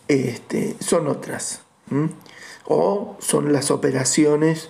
[0.07, 1.61] este, son otras.
[2.67, 4.69] O son las operaciones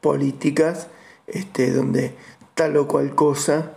[0.00, 0.88] políticas
[1.26, 2.14] este, donde
[2.54, 3.72] tal o cual cosa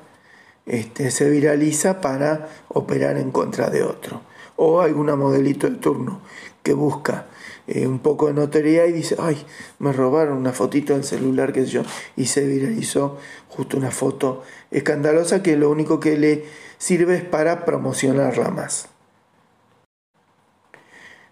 [0.65, 4.21] este, se viraliza para operar en contra de otro.
[4.55, 6.21] O alguna modelito de turno
[6.63, 7.27] que busca
[7.67, 9.37] eh, un poco de notoriedad y dice, ay,
[9.79, 11.83] me robaron una fotito del celular, que yo,
[12.15, 16.45] y se viralizó justo una foto escandalosa que lo único que le
[16.77, 18.89] sirve es para promocionarla más.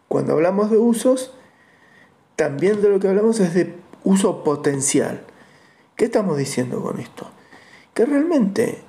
[0.07, 1.33] Cuando hablamos de usos,
[2.35, 5.26] también de lo que hablamos es de uso potencial.
[5.97, 7.27] ¿Qué estamos diciendo con esto?
[7.95, 8.83] Que realmente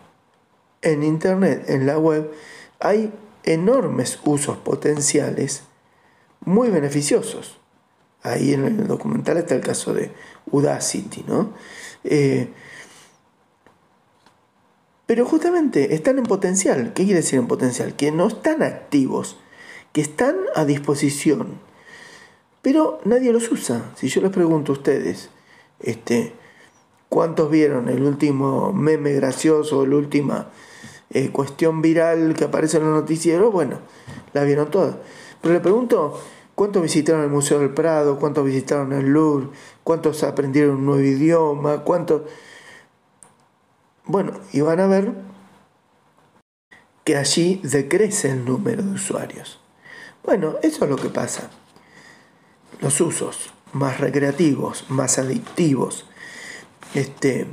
[0.83, 2.31] en Internet, en la web,
[2.81, 3.13] hay
[3.45, 5.63] enormes usos potenciales
[6.45, 7.59] muy beneficiosos.
[8.23, 10.13] Ahí en el documental está el caso de
[10.51, 11.55] Udacity, ¿no?
[12.05, 12.53] Eh,
[15.07, 16.93] pero justamente están en potencial.
[16.93, 17.97] ¿Qué quiere decir en potencial?
[17.97, 19.39] Que no están activos,
[19.95, 21.59] que están a disposición.
[22.61, 23.93] Pero nadie los usa.
[23.97, 25.31] Si yo les pregunto a ustedes,
[25.81, 26.35] este,
[27.09, 30.49] ¿cuántos vieron el último meme gracioso, la última
[31.11, 33.53] eh, cuestión viral que aparece en los noticieros?
[33.53, 33.79] Bueno,
[34.33, 34.97] la vieron todas.
[35.41, 36.21] Pero le pregunto,
[36.55, 38.19] ¿cuántos visitaron el Museo del Prado?
[38.19, 39.49] ¿Cuántos visitaron el Louvre?
[39.85, 41.85] ¿Cuántos aprendieron un nuevo idioma?
[41.85, 42.23] ¿Cuántos...?
[44.05, 45.13] Bueno, y van a ver
[47.05, 49.61] que allí decrece el número de usuarios.
[50.25, 51.51] Bueno, eso es lo que pasa.
[52.81, 56.08] Los usos más recreativos, más adictivos,
[56.95, 57.47] este,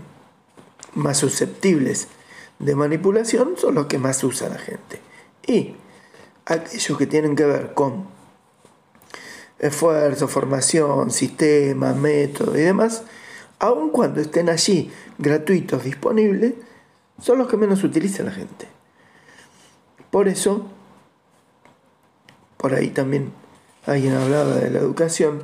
[0.94, 2.08] más susceptibles
[2.60, 5.00] de manipulación son los que más usa la gente.
[5.46, 5.76] Y
[6.46, 8.08] aquellos que tienen que ver con
[9.60, 13.04] esfuerzo, formación, sistema, método y demás,
[13.60, 16.54] aun cuando estén allí gratuitos, disponibles,
[17.22, 18.68] son los que menos utiliza la gente.
[20.12, 20.68] Por eso,
[22.58, 23.32] por ahí también
[23.86, 25.44] alguien hablaba de la educación,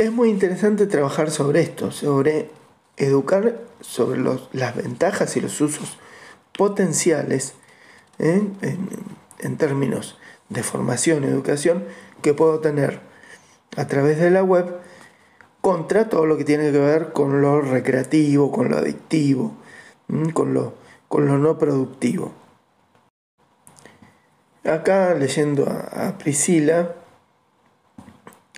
[0.00, 2.48] es muy interesante trabajar sobre esto, sobre
[2.96, 5.98] educar sobre las ventajas y los usos
[6.56, 7.52] potenciales
[8.18, 8.42] ¿eh?
[8.62, 10.16] en, términos
[10.48, 11.84] de formación y educación
[12.22, 13.00] que puedo tener
[13.76, 14.74] a través de la web
[15.60, 19.52] contra todo lo que tiene que ver con lo recreativo, con lo adictivo,
[20.32, 20.72] con lo,
[21.10, 22.32] no productivo.
[24.64, 26.94] Acá leyendo a, Priscila,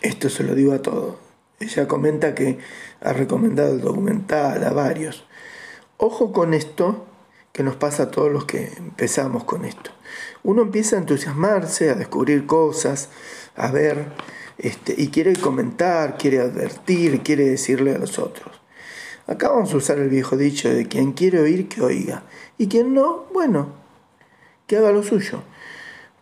[0.03, 1.32] esto se lo digo a todos.
[1.63, 2.59] Ella comenta que
[3.01, 5.25] ha recomendado el documental a varios.
[5.97, 7.07] Ojo con esto
[7.53, 9.91] que nos pasa a todos los que empezamos con esto.
[10.43, 13.11] Uno empieza a entusiasmarse, a descubrir cosas,
[13.55, 14.07] a ver
[14.59, 18.61] este, y quiere comentar, quiere advertir, quiere decirle a los otros.
[19.27, 22.25] Acá vamos a usar el viejo dicho de quien quiere oír, que oiga.
[22.59, 23.69] Y quien no, bueno,
[24.67, 25.43] que haga lo suyo.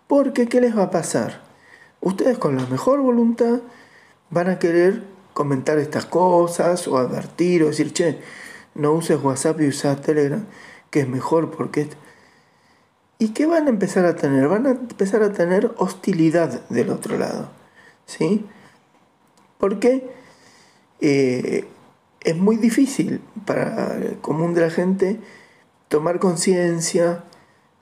[0.07, 1.42] Porque, ¿qué les va a pasar?
[2.00, 3.61] Ustedes con la mejor voluntad
[4.31, 8.21] van a querer comentar estas cosas o advertir o decir, che,
[8.75, 10.45] no uses WhatsApp y usa Telegram,
[10.90, 11.88] que es mejor porque...
[13.19, 14.49] ¿Y qué van a empezar a tener?
[14.49, 17.51] Van a empezar a tener hostilidad del otro lado.
[18.07, 18.47] ¿Sí?
[19.59, 20.11] Porque
[21.01, 21.66] eh,
[22.21, 25.21] es muy difícil para el común de la gente
[25.88, 27.25] tomar conciencia,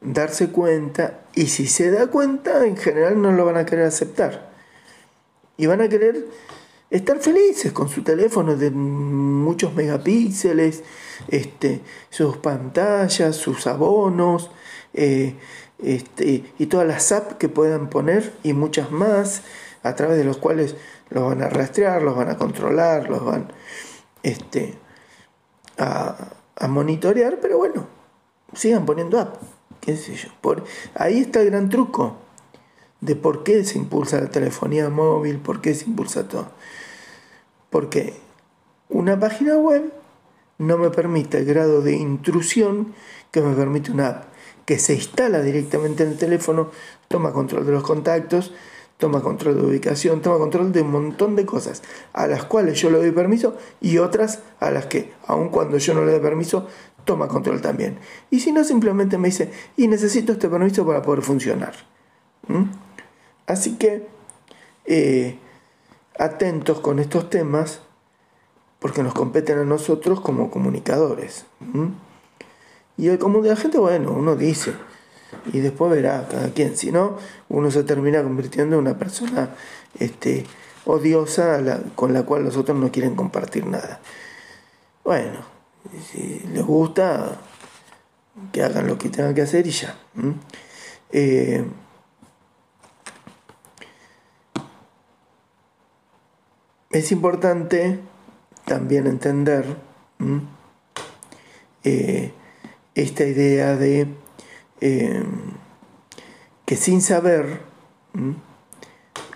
[0.01, 4.51] darse cuenta, y si se da cuenta, en general no lo van a querer aceptar.
[5.57, 6.27] Y van a querer
[6.91, 10.83] estar felices con su teléfono de muchos megapíxeles,
[11.29, 14.51] este, sus pantallas, sus abonos,
[14.95, 15.35] eh,
[15.79, 19.43] este, y todas las apps que puedan poner y muchas más,
[19.83, 20.77] a través de los cuales
[21.11, 23.53] los van a rastrear, los van a controlar, los van
[24.23, 24.75] este,
[25.79, 27.87] a, a monitorear, pero bueno,
[28.55, 29.39] sigan poniendo apps
[29.81, 30.29] qué sé yo.
[30.41, 32.17] Por, ahí está el gran truco
[33.01, 36.51] de por qué se impulsa la telefonía móvil, por qué se impulsa todo.
[37.71, 38.15] Porque
[38.89, 39.93] una página web
[40.59, 42.95] no me permite el grado de intrusión
[43.31, 44.25] que me permite una app
[44.65, 46.71] que se instala directamente en el teléfono,
[47.09, 48.53] toma control de los contactos,
[48.99, 52.91] toma control de ubicación, toma control de un montón de cosas a las cuales yo
[52.91, 56.67] le doy permiso y otras a las que, aun cuando yo no le doy permiso,
[57.05, 57.99] toma control también.
[58.31, 61.73] Y si no, simplemente me dice, y necesito este permiso para poder funcionar.
[63.47, 64.07] Así que,
[64.85, 65.39] eh,
[66.19, 67.81] atentos con estos temas,
[68.79, 71.47] porque nos competen a nosotros como comunicadores.
[72.97, 74.75] Y el común de la gente, bueno, uno dice,
[75.53, 76.77] y después verá cada quien.
[76.77, 77.17] Si no,
[77.49, 79.51] uno se termina convirtiendo en una persona
[79.99, 80.45] este,
[80.85, 81.61] odiosa
[81.95, 84.01] con la cual los otros no quieren compartir nada.
[85.05, 85.41] Bueno,
[86.11, 87.39] si les gusta,
[88.53, 89.97] que hagan lo que tengan que hacer y ya.
[96.99, 98.01] Es importante
[98.65, 99.65] también entender
[101.85, 102.33] eh,
[102.95, 104.09] esta idea de
[104.81, 105.23] eh,
[106.67, 107.61] que sin saber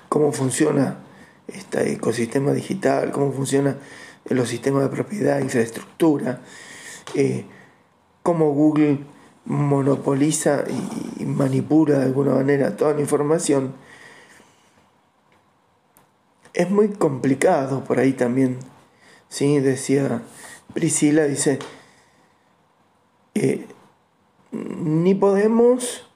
[0.08, 0.98] cómo funciona
[1.46, 3.76] este ecosistema digital, cómo funciona
[4.28, 6.40] los sistemas de propiedad, infraestructura,
[7.14, 7.44] eh,
[8.22, 8.98] cómo Google
[9.44, 10.64] monopoliza
[11.18, 13.72] y manipula de alguna manera toda la información,
[16.54, 18.58] es muy complicado por ahí también.
[19.28, 19.60] ¿sí?
[19.60, 20.22] Decía
[20.74, 21.58] Priscila, dice,
[23.34, 23.66] eh,
[24.50, 26.06] ni podemos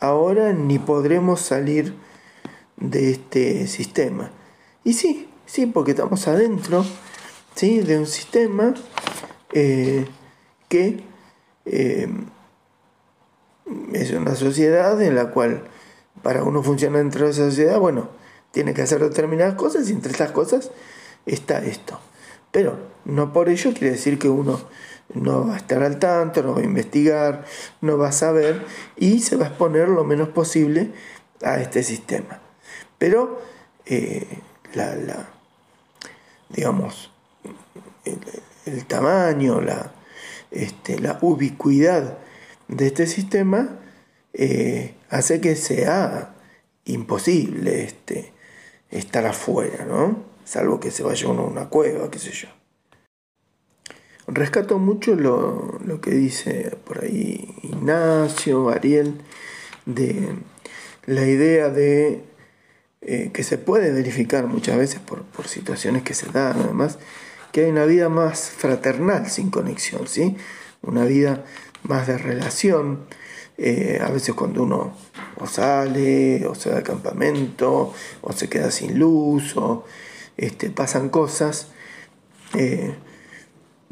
[0.00, 1.94] ahora ni podremos salir
[2.76, 4.30] de este sistema.
[4.84, 6.84] Y sí, sí, porque estamos adentro
[7.54, 7.80] ¿sí?
[7.80, 8.74] de un sistema
[9.52, 10.06] eh,
[10.68, 11.02] que
[11.64, 12.08] eh,
[13.92, 15.64] es una sociedad en la cual
[16.22, 18.08] para uno funcionar dentro de esa sociedad, bueno,
[18.54, 20.70] tiene que hacer determinadas cosas y entre estas cosas
[21.26, 22.00] está esto.
[22.52, 24.60] Pero no por ello quiere decir que uno
[25.12, 27.44] no va a estar al tanto, no va a investigar,
[27.80, 28.64] no va a saber
[28.96, 30.92] y se va a exponer lo menos posible
[31.42, 32.40] a este sistema.
[32.96, 33.42] Pero
[33.86, 34.38] eh,
[34.72, 34.94] la,
[36.48, 37.10] digamos,
[38.66, 39.92] el, tamaño, la,
[40.52, 42.18] este, la ubicuidad
[42.68, 43.80] de este sistema
[44.32, 46.36] eh, hace que sea
[46.84, 48.33] imposible este,
[48.94, 50.24] estar afuera, ¿no?
[50.44, 52.48] Salvo que se vaya uno a una cueva, qué sé yo.
[54.26, 59.20] Rescato mucho lo, que dice por ahí Ignacio, Ariel,
[59.84, 60.30] de
[61.06, 62.22] la idea de
[63.02, 66.98] eh, que se puede verificar muchas veces por, por situaciones que se dan, además,
[67.52, 70.36] que hay una vida más fraternal sin conexión, ¿sí?
[70.80, 71.44] Una vida
[71.84, 73.06] más de relación.
[73.56, 74.96] Eh, a veces cuando uno
[75.38, 79.84] o sale, o se va al campamento, o se queda sin luz, o
[80.36, 81.68] este, pasan cosas.
[82.54, 82.94] Eh,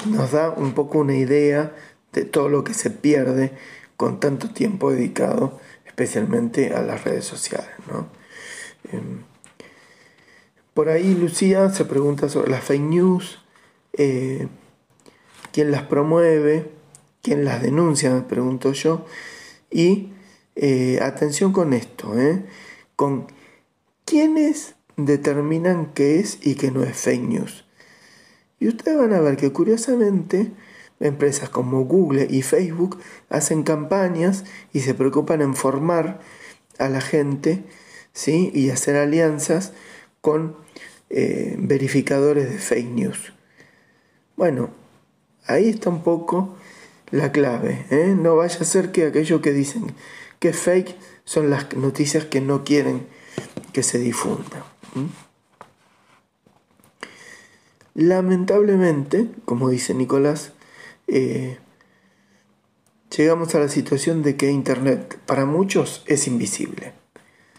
[0.06, 1.74] nos da un poco una idea
[2.12, 3.52] de todo lo que se pierde
[3.96, 7.70] con tanto tiempo dedicado especialmente a las redes sociales.
[8.90, 9.22] Em,
[10.74, 13.38] por ahí Lucía se pregunta sobre las fake news,
[13.92, 14.48] eh,
[15.52, 16.70] quién las promueve,
[17.22, 19.06] quién las denuncia, me pregunto yo,
[19.70, 20.12] y
[20.56, 22.44] eh, atención con esto, ¿eh?
[22.96, 23.26] con
[24.04, 27.64] quiénes determinan qué es y qué no es fake news.
[28.60, 30.52] Y ustedes van a ver que curiosamente
[31.00, 32.98] empresas como Google y Facebook
[33.28, 36.20] hacen campañas y se preocupan en formar
[36.78, 37.64] a la gente
[38.12, 38.50] ¿sí?
[38.54, 39.72] y hacer alianzas
[40.20, 40.56] con
[41.10, 43.32] eh, verificadores de fake news.
[44.36, 44.70] Bueno,
[45.46, 46.56] ahí está un poco
[47.12, 47.86] la clave.
[47.90, 48.16] ¿eh?
[48.18, 49.94] No vaya a ser que aquellos que dicen
[50.40, 53.06] que fake son las noticias que no quieren
[53.72, 54.64] que se difundan.
[57.94, 60.52] Lamentablemente, como dice Nicolás,
[61.06, 61.58] eh,
[63.16, 66.94] llegamos a la situación de que Internet para muchos es invisible.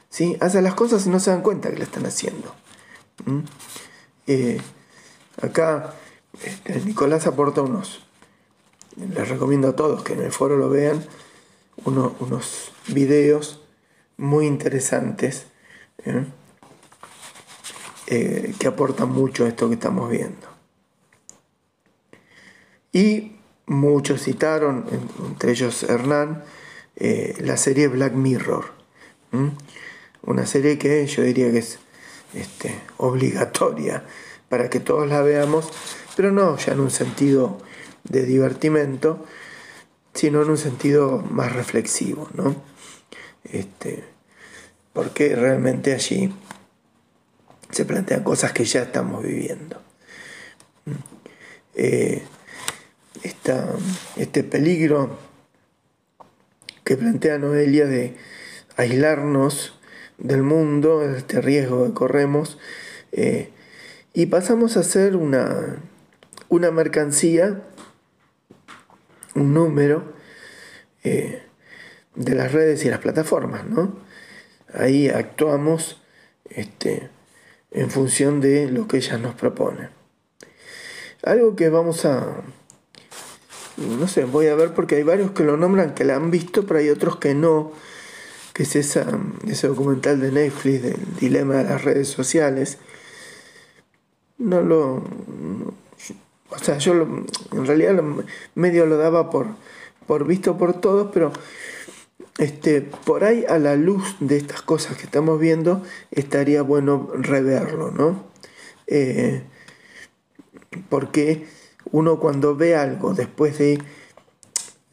[0.09, 0.35] ¿sí?
[0.41, 2.53] Hacen las cosas y no se dan cuenta que lo están haciendo.
[4.27, 4.59] Eh,
[5.41, 5.93] acá
[6.41, 8.05] este, Nicolás aporta unos,
[8.95, 11.03] les recomiendo a todos que en el foro lo vean,
[11.85, 13.61] unos videos
[14.17, 15.47] muy interesantes
[16.05, 16.25] ¿eh?
[18.07, 20.47] Eh, que aportan mucho a esto que estamos viendo.
[22.91, 24.85] Y muchos citaron,
[25.25, 26.43] entre ellos Hernán,
[27.39, 28.65] la serie Black Mirror.
[30.21, 31.79] Una serie que yo diría que es
[32.33, 34.03] este, obligatoria
[34.47, 35.69] para que todos la veamos,
[36.15, 37.57] pero no ya en un sentido
[38.03, 39.25] de divertimento,
[40.13, 42.55] sino en un sentido más reflexivo, ¿no?
[43.43, 44.03] Este,
[44.93, 46.33] porque realmente allí
[47.71, 49.81] se plantean cosas que ya estamos viviendo.
[51.75, 52.23] Eh,
[54.15, 55.17] este peligro
[56.83, 58.15] que plantea Noelia de
[58.77, 59.79] aislarnos
[60.17, 62.57] del mundo, este riesgo que corremos,
[63.11, 63.49] eh,
[64.13, 65.77] y pasamos a ser una,
[66.49, 67.61] una mercancía,
[69.35, 70.13] un número
[71.03, 71.43] eh,
[72.15, 73.97] de las redes y las plataformas, ¿no?
[74.73, 76.01] Ahí actuamos
[76.49, 77.09] este,
[77.71, 79.89] en función de lo que ellas nos proponen.
[81.23, 82.41] Algo que vamos a,
[83.77, 86.65] no sé, voy a ver porque hay varios que lo nombran, que la han visto,
[86.65, 87.71] pero hay otros que no
[88.53, 92.77] que es esa, ese documental de Netflix del dilema de las redes sociales,
[94.37, 95.03] no lo...
[96.55, 98.01] o sea, yo en realidad
[98.55, 99.47] medio lo daba por,
[100.05, 101.31] por visto por todos, pero
[102.37, 107.91] este, por ahí a la luz de estas cosas que estamos viendo estaría bueno reverlo,
[107.91, 108.23] ¿no?
[108.87, 109.43] Eh,
[110.89, 111.47] porque
[111.91, 113.79] uno cuando ve algo después de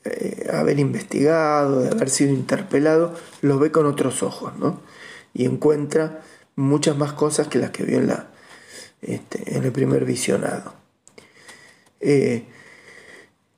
[0.04, 4.80] eh, haber investigado, de haber sido interpelado, lo ve con otros ojos, ¿no?
[5.32, 6.22] Y encuentra
[6.56, 8.28] muchas más cosas que las que vio en, la,
[9.02, 10.79] este, en el primer visionado.
[12.00, 12.44] Eh,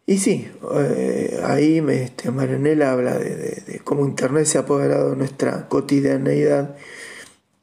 [0.07, 5.17] y sí, eh, ahí me, este, Marinela habla de, cómo Internet se ha apoderado de
[5.17, 6.77] nuestra cotidianeidad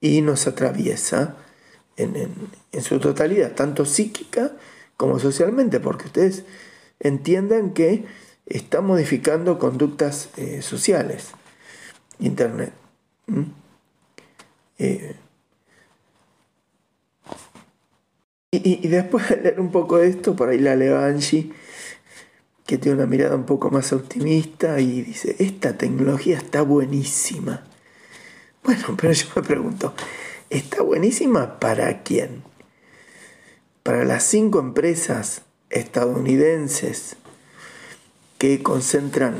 [0.02, 1.36] y nos atraviesa
[1.98, 2.16] en,
[2.72, 4.54] en su totalidad, tanto psíquica
[4.96, 6.44] como socialmente, porque ustedes
[7.00, 8.06] entiendan que
[8.46, 11.30] está modificando conductas eh, sociales,
[12.20, 12.74] Internet.
[18.52, 21.00] Y, después de leer un poco esto, por ahí la leo
[22.66, 27.64] que tiene una mirada un poco más optimista y dice, esta tecnología está buenísima.
[28.64, 29.94] Bueno, pero yo me pregunto,
[30.50, 32.44] ¿está buenísima para quién?
[33.84, 37.18] Para las cinco empresas estadounidenses
[38.40, 39.36] que concentran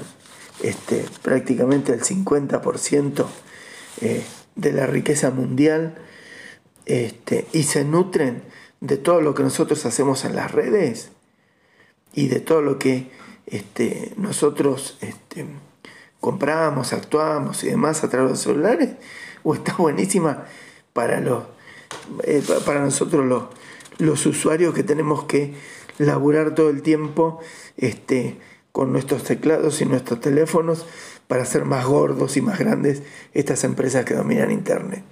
[0.62, 3.26] este, prácticamente el 50%
[4.02, 4.24] eh,
[4.56, 5.96] de la riqueza mundial
[6.86, 8.44] este, y se nutren
[8.82, 11.12] de todo lo que nosotros hacemos en las redes
[12.14, 13.12] y de todo lo que
[13.46, 15.46] este, nosotros este,
[16.20, 18.90] compramos, actuamos y demás a través de los celulares,
[19.44, 20.46] o está buenísima
[20.94, 21.44] para, los,
[22.24, 23.44] eh, para nosotros los,
[23.98, 25.54] los usuarios que tenemos que
[25.98, 27.40] laburar todo el tiempo
[27.78, 28.38] este,
[28.72, 30.86] con nuestros teclados y nuestros teléfonos
[31.28, 33.04] para hacer más gordos y más grandes
[33.34, 35.04] estas empresas que dominan Internet.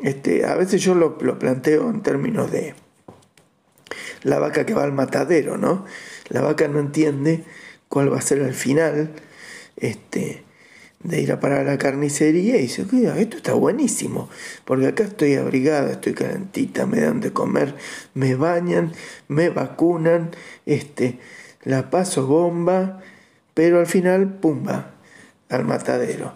[0.00, 2.74] Este, a veces yo lo, planteo en términos de
[4.24, 5.84] la vaca que va al matadero, ¿no?
[6.28, 7.44] La vaca no entiende
[7.88, 9.10] cuál va a ser el final
[9.76, 10.42] este,
[11.04, 12.86] de ir a parar a la carnicería y dice,
[13.18, 14.28] esto está buenísimo,
[14.64, 17.76] porque acá estoy abrigada, estoy calentita, me dan de comer,
[18.14, 18.92] me bañan,
[19.28, 20.30] me vacunan,
[20.66, 21.18] este,
[21.62, 23.02] la paso bomba,
[23.52, 24.94] pero al final, pumba,
[25.48, 26.32] al matadero.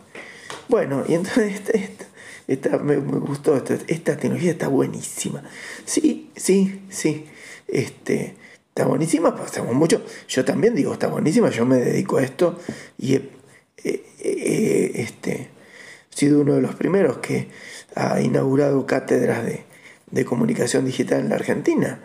[0.69, 1.63] Bueno, y entonces
[2.47, 5.43] esta, me, gustó, esta, tecnología está buenísima.
[5.85, 7.27] Sí, sí, sí,
[7.69, 8.35] este,
[8.69, 10.03] está buenísima, pasamos mucho.
[10.29, 12.59] Yo también digo, está buenísima, yo me dedico a esto
[12.99, 13.31] y he,
[15.03, 15.51] este,
[16.11, 17.49] sido uno de los primeros que
[17.95, 19.65] ha inaugurado cátedras de,
[20.11, 22.01] de comunicación digital en la Argentina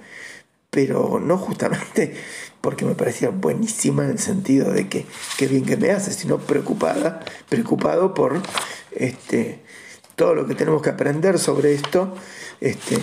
[0.73, 2.15] pero no justamente
[2.59, 5.05] porque me parecía buenísima en el sentido de que
[5.37, 8.41] qué bien que me hace, sino preocupada, preocupado por
[8.91, 9.59] este,
[10.15, 12.15] todo lo que tenemos que aprender sobre esto
[12.59, 12.97] este,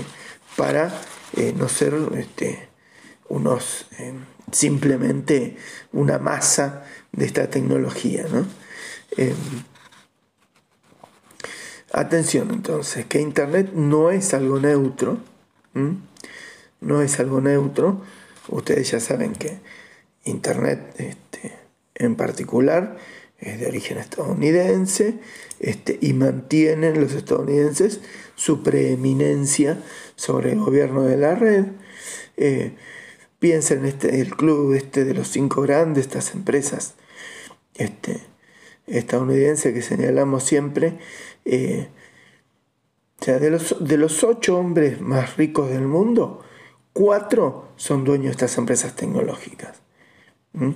[0.57, 0.93] para
[1.37, 2.69] eh, no ser este,
[3.29, 4.15] unos eh,
[4.53, 5.57] simplemente
[5.93, 8.27] una masa de esta tecnología.
[9.17, 9.35] Em,
[11.93, 15.19] atención entonces, que Internet no es algo neutro,
[16.81, 18.03] no es algo neutro,
[18.49, 19.61] ustedes ya saben que
[20.25, 21.57] Internet este,
[21.95, 22.97] en particular
[23.39, 25.19] es de origen estadounidense
[25.61, 28.01] este, y mantienen los estadounidenses
[28.37, 29.83] su preeminencia
[30.21, 31.65] sobre el gobierno de la red.
[32.37, 32.77] Eh,
[33.39, 36.95] piensen en este, el club este de los cinco grandes, estas empresas
[37.75, 38.21] este,
[38.87, 40.99] estadounidenses que señalamos siempre.
[41.47, 41.89] Eh,
[43.19, 46.45] o sea, de los, de los ocho hombres más ricos del mundo,
[46.93, 49.79] cuatro son dueños de estas empresas tecnológicas.
[50.53, 50.73] ¿Mm?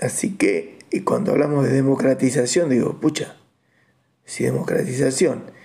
[0.00, 3.36] Así que y cuando hablamos de democratización, digo, pucha,
[4.24, 5.57] si democratización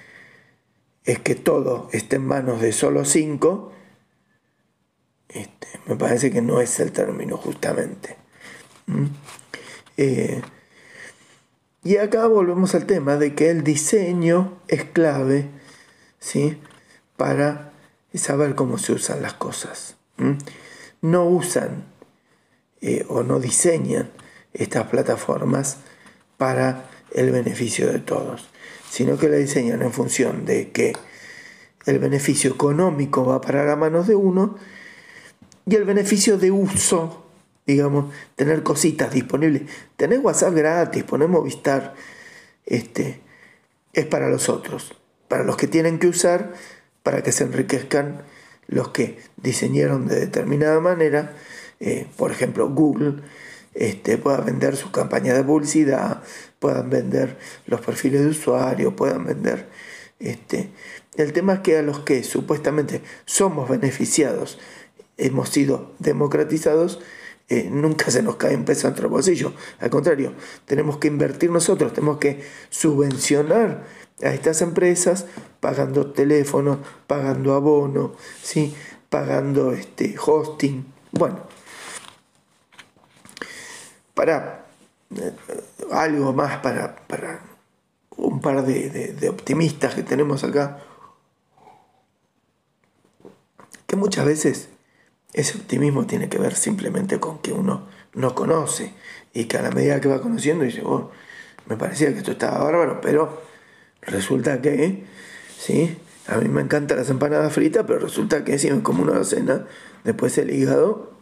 [1.05, 3.71] es que todo esté en manos de solo cinco,
[5.29, 8.17] este, me parece que no es el término justamente.
[8.85, 9.05] ¿Mm?
[9.97, 10.41] Eh,
[11.83, 15.49] y acá volvemos al tema de que el diseño es clave
[16.19, 16.57] ¿sí?
[17.17, 17.73] para
[18.13, 19.97] saber cómo se usan las cosas.
[20.17, 20.33] ¿Mm?
[21.01, 21.85] No usan
[22.81, 24.11] eh, o no diseñan
[24.53, 25.77] estas plataformas
[26.37, 28.49] para el beneficio de todos,
[28.93, 30.93] sino que la diseñan en función de que
[31.87, 34.55] el beneficio económico va para las manos de uno
[35.65, 37.25] y el beneficio de uso,
[37.65, 39.63] digamos, tener cositas disponibles,
[39.97, 41.95] tener WhatsApp gratis, poner Movistar,
[42.67, 43.19] este,
[43.93, 44.93] es para los otros,
[45.27, 46.53] para los que tienen que usar,
[47.01, 48.21] para que se enriquezcan
[48.67, 51.33] los que diseñaron de determinada manera,
[51.79, 53.23] eh, por ejemplo Google,
[53.75, 56.23] este, puedan vender sus campañas de publicidad,
[56.59, 59.69] puedan vender los perfiles de usuario, puedan vender...
[60.19, 60.69] Este,
[61.15, 64.57] el tema es que a los que supuestamente somos beneficiados,
[65.17, 66.99] hemos sido democratizados,
[67.49, 69.53] eh, nunca se nos cae un peso en nuestro bolsillo.
[69.79, 70.33] Al contrario,
[70.65, 73.83] tenemos que invertir nosotros, tenemos que subvencionar
[74.23, 75.25] a estas empresas
[75.59, 78.73] pagando teléfono, pagando abono, ¿sí?
[79.09, 80.85] pagando este, hosting.
[81.11, 81.41] Bueno,
[84.13, 84.65] para
[85.15, 85.33] eh,
[85.91, 87.41] algo más para, para
[88.17, 90.79] un par de, optimistas que tenemos acá,
[93.87, 94.69] que muchas veces
[95.33, 98.93] ese optimismo tiene que ver simplemente con que uno no conoce
[99.33, 101.11] y que a la medida que va conociendo dice, oh,
[101.65, 103.41] me parecía que esto estaba bárbaro, pero
[104.01, 105.05] resulta que,
[105.57, 105.97] sí,
[106.27, 109.65] a mí me encantan las empanadas fritas, pero resulta que si como una docena,
[110.03, 111.13] después el hígado,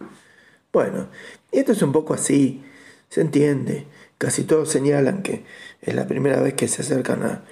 [0.73, 1.07] bueno,
[1.51, 2.63] y esto es un poco así,
[3.11, 3.85] se entiende.
[4.17, 5.43] Casi todos señalan que
[5.81, 7.43] es la primera vez que se acercan a,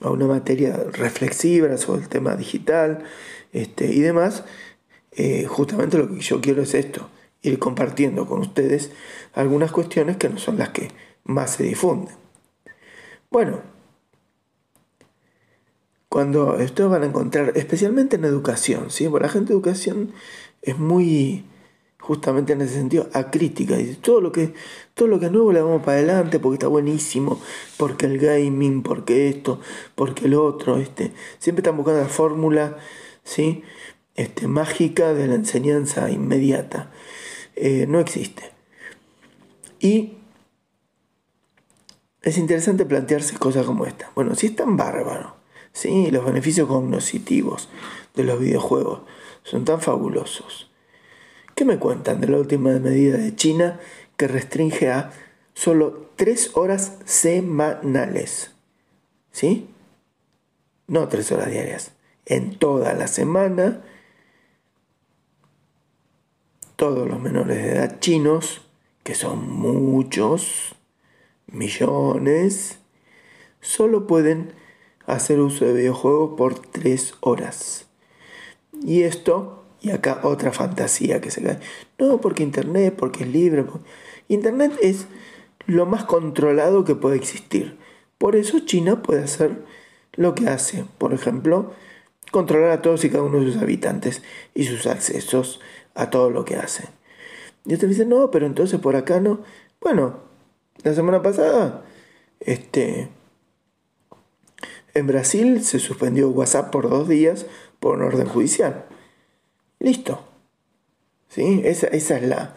[0.00, 3.04] una materia reflexiva sobre el tema digital
[3.52, 4.44] este, y demás.
[5.12, 7.08] Eh, justamente lo que yo quiero es esto,
[7.40, 8.90] ir compartiendo con ustedes
[9.32, 10.90] algunas cuestiones que no son las que
[11.24, 12.14] más se difunden.
[13.30, 13.60] Bueno,
[16.08, 19.08] cuando ustedes van a encontrar, especialmente en educación, ¿sí?
[19.08, 20.12] La gente de educación
[20.62, 21.44] es muy
[22.06, 23.76] justamente en ese sentido, a crítica.
[23.76, 24.54] Dice, todo lo que,
[24.94, 27.40] todo lo que es nuevo le vamos para adelante porque está buenísimo,
[27.76, 29.60] porque el gaming, porque esto,
[29.96, 31.12] porque el otro, este.
[31.40, 32.76] Siempre están buscando la fórmula,
[33.24, 33.64] ¿sí?
[34.14, 36.92] Este, mágica de la enseñanza inmediata.
[37.56, 38.52] Eh, no existe.
[39.80, 40.12] Y
[42.22, 44.12] es interesante plantearse cosas como esta.
[44.14, 45.34] Bueno, si es tan bárbaro,
[45.72, 46.12] ¿sí?
[46.12, 47.68] los beneficios cognitivos
[48.14, 49.00] de los videojuegos
[49.42, 50.70] son tan fabulosos
[51.56, 53.80] ¿Qué me cuentan de la última medida de China
[54.18, 55.10] que restringe a
[55.54, 58.50] solo tres horas semanales?
[59.32, 59.66] ¿Sí?
[60.86, 61.92] No tres horas diarias.
[62.26, 63.80] En toda la semana,
[66.76, 68.60] todos los menores de edad chinos,
[69.02, 70.74] que son muchos,
[71.46, 72.80] millones,
[73.62, 74.52] solo pueden
[75.06, 77.86] hacer uso de videojuegos por tres horas.
[78.82, 81.60] Y esto y acá otra fantasía que se cae.
[81.96, 83.64] No, porque Internet, porque es libre.
[84.26, 85.06] Internet es
[85.66, 87.78] lo más controlado que puede existir.
[88.18, 89.62] Por eso China puede hacer
[90.14, 90.84] lo que hace.
[90.98, 91.72] Por ejemplo,
[92.32, 94.22] controlar a todos y cada uno de sus habitantes
[94.54, 95.60] y sus accesos
[95.94, 96.88] a todo lo que hace.
[97.64, 99.44] Y usted dice, no, pero entonces por acá no.
[99.80, 100.18] Bueno,
[100.82, 101.84] la semana pasada,
[102.40, 103.08] este,
[104.94, 107.46] en Brasil se suspendió WhatsApp por dos días
[107.78, 108.86] por un orden judicial.
[109.78, 110.24] Listo.
[111.28, 111.60] ¿Sí?
[111.64, 112.54] Esa, es la,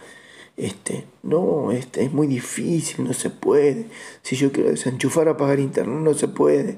[0.58, 3.88] este, no, este, es muy difícil, no se puede.
[4.22, 6.78] Si yo quiero desenchufar apagar internet, no se puede.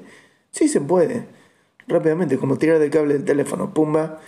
[0.50, 1.26] Sí se puede.
[1.88, 4.20] Rápidamente, como tirar del cable del teléfono, pumba.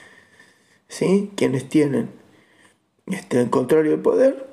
[0.89, 1.33] ¿Sí?
[1.37, 2.11] Quienes tienen
[3.07, 4.47] este, el control y el poder,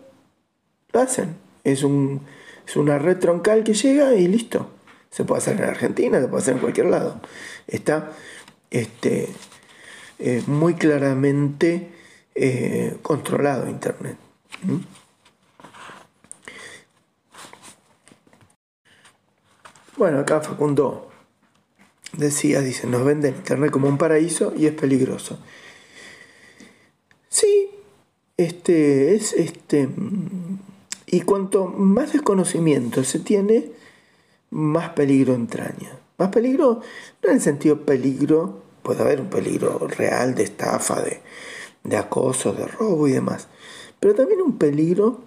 [0.92, 1.36] lo hacen.
[1.64, 2.22] Es, un,
[2.68, 4.70] es una red troncal que llega y listo.
[5.10, 7.22] Se puede hacer en Argentina, se puede hacer en cualquier lado.
[7.68, 8.12] Está
[8.72, 9.30] este,
[10.24, 11.90] eh, muy claramente
[12.36, 14.18] eh, controlado Internet.
[19.98, 21.10] Bueno, acá Facundo
[22.14, 25.40] decía, dice, nos venden Internet como un paraíso y es peligroso.
[27.28, 27.72] Sí,
[28.38, 29.90] este es este
[31.08, 33.72] y cuanto más desconocimiento se tiene,
[34.52, 35.98] más peligro entraña.
[36.20, 36.82] Más peligro,
[37.24, 41.22] no en el sentido peligro, puede haber un peligro real de estafa, de,
[41.84, 43.48] de acoso, de robo y demás,
[44.00, 45.22] pero también un peligro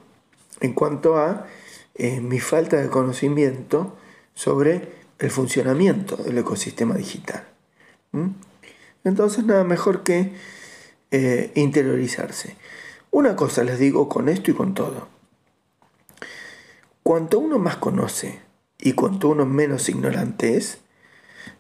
[0.61, 1.47] en cuanto a
[1.95, 3.97] eh, mi falta de conocimiento
[4.35, 7.45] sobre el funcionamiento del ecosistema digital.
[9.05, 10.33] Entonces nada mejor que
[11.11, 12.57] eh, interiorizarse.
[13.11, 15.09] Una cosa les digo con esto y con todo.
[17.03, 18.41] Cuanto uno más conoce
[18.79, 20.79] y cuanto uno menos ignorante es,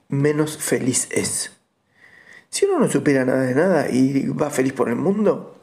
[0.08, 1.52] menos feliz es.
[2.54, 5.56] Si uno no supiera nada de nada y va feliz por el mundo,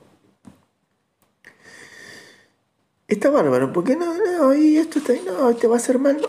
[3.07, 6.19] está bárbaro, porque no, no, y esto está, no, te va a hacer mal,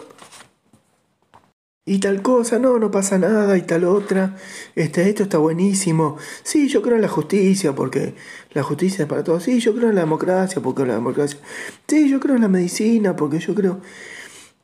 [1.84, 4.36] Y tal cosa, no, no pasa nada, y tal otra,
[4.76, 6.16] este, esto está buenísimo.
[6.44, 8.14] Sí, yo creo en la justicia, porque
[8.52, 9.42] la justicia es para todos.
[9.42, 11.40] Sí, yo creo en la democracia, porque la democracia.
[11.88, 13.80] Sí, yo creo en la medicina, porque yo creo.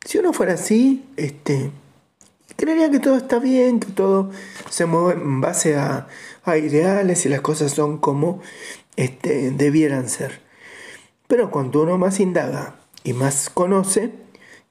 [0.04, 1.72] Si uno fuera así, este,
[2.58, 4.30] creería que todo está bien, que todo
[4.68, 6.08] se mueve en base a,
[6.46, 8.40] ideales y las cosas son como
[8.96, 10.40] este, debieran ser.
[11.26, 14.12] Pero cuando uno más indaga y más conoce,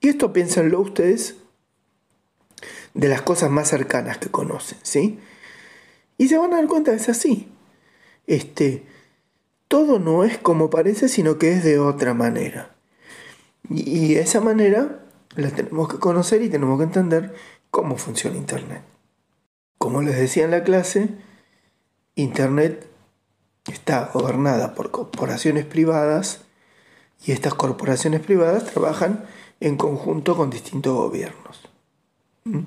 [0.02, 1.36] y esto piénsenlo ustedes,
[2.96, 5.20] de las cosas más cercanas que conocen, ¿sí?
[6.18, 7.48] Y se van a dar cuenta que es así.
[8.26, 8.84] Este,
[9.68, 12.76] todo no es como parece, sino que es de otra manera.
[13.70, 17.36] Y esa manera la tenemos que conocer y tenemos que entender
[17.78, 18.82] cómo funciona Internet.
[19.78, 21.10] Como les decía en la clase,
[22.16, 22.88] Internet
[23.72, 26.42] está gobernada por corporaciones privadas
[27.24, 29.26] y estas corporaciones privadas trabajan
[29.60, 31.70] en conjunto con distintos gobiernos.
[32.46, 32.62] ¿Mm?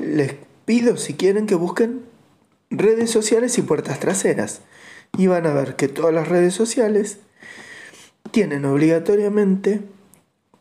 [0.00, 2.04] Les pido si quieren que busquen
[2.70, 4.60] redes sociales y puertas traseras
[5.18, 7.18] y van a ver que todas las redes sociales
[8.30, 9.80] tienen obligatoriamente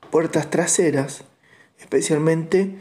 [0.09, 1.23] puertas traseras
[1.82, 2.77] especialmente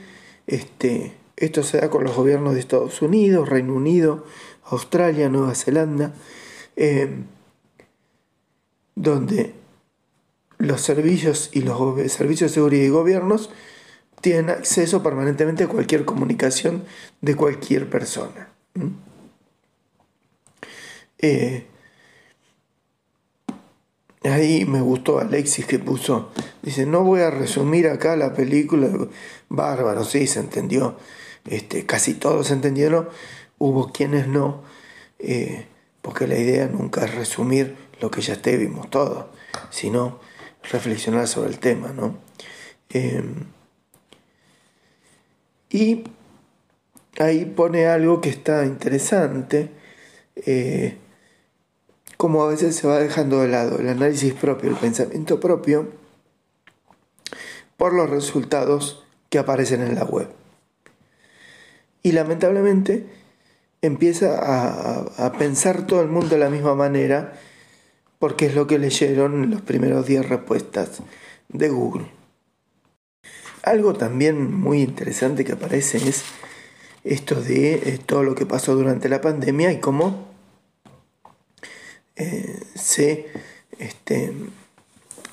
[0.46, 4.24] este, esto se da con los gobiernos de Estados Unidos, Reino Unido,
[4.64, 6.14] Australia, Nueva Zelanda,
[6.76, 7.24] em,
[8.94, 9.54] donde
[10.58, 13.50] los servicios y los servicios de seguridad y gobiernos
[14.20, 16.84] tienen acceso permanentemente a cualquier comunicación
[17.22, 18.50] de cualquier persona.
[21.18, 21.66] Eh,
[24.22, 28.90] Ahí me gustó Alexis que puso, dice, no voy a resumir acá la película,
[29.48, 30.98] bárbaro, sí, se entendió,
[31.46, 33.08] este, casi todos se entendieron,
[33.56, 34.62] hubo quienes no,
[35.18, 35.66] eh,
[36.02, 39.24] porque la idea nunca es resumir lo que ya te vimos todos,
[39.70, 40.20] sino
[40.70, 42.18] reflexionar sobre el tema, ¿no?
[42.90, 43.46] Em,
[45.70, 46.04] y
[47.18, 49.70] ahí pone algo que está interesante,
[50.36, 50.98] eh,
[52.20, 55.88] como a veces se va dejando de lado el análisis propio, el pensamiento propio,
[57.78, 60.28] por los resultados que aparecen en la web.
[62.02, 63.06] Y lamentablemente
[63.80, 67.40] empieza a, pensar todo el mundo de la misma manera
[68.18, 71.00] porque es lo que leyeron en los primeros 10 respuestas
[71.48, 72.04] de Google.
[73.62, 76.24] Algo también muy interesante que aparece es
[77.02, 80.29] esto de eh, todo lo que pasó durante la pandemia y cómo
[82.74, 83.26] se
[83.78, 84.32] este,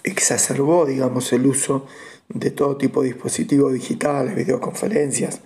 [0.04, 1.86] exacerbó, digamos, el uso
[2.30, 5.42] de todo tipo de dispositivos digitales, videoconferencias,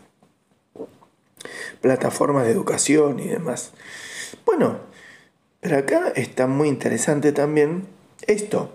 [1.81, 3.71] plataformas de educación y demás.
[4.45, 4.79] Bueno,
[5.59, 7.87] pero acá está muy interesante también
[8.27, 8.71] esto.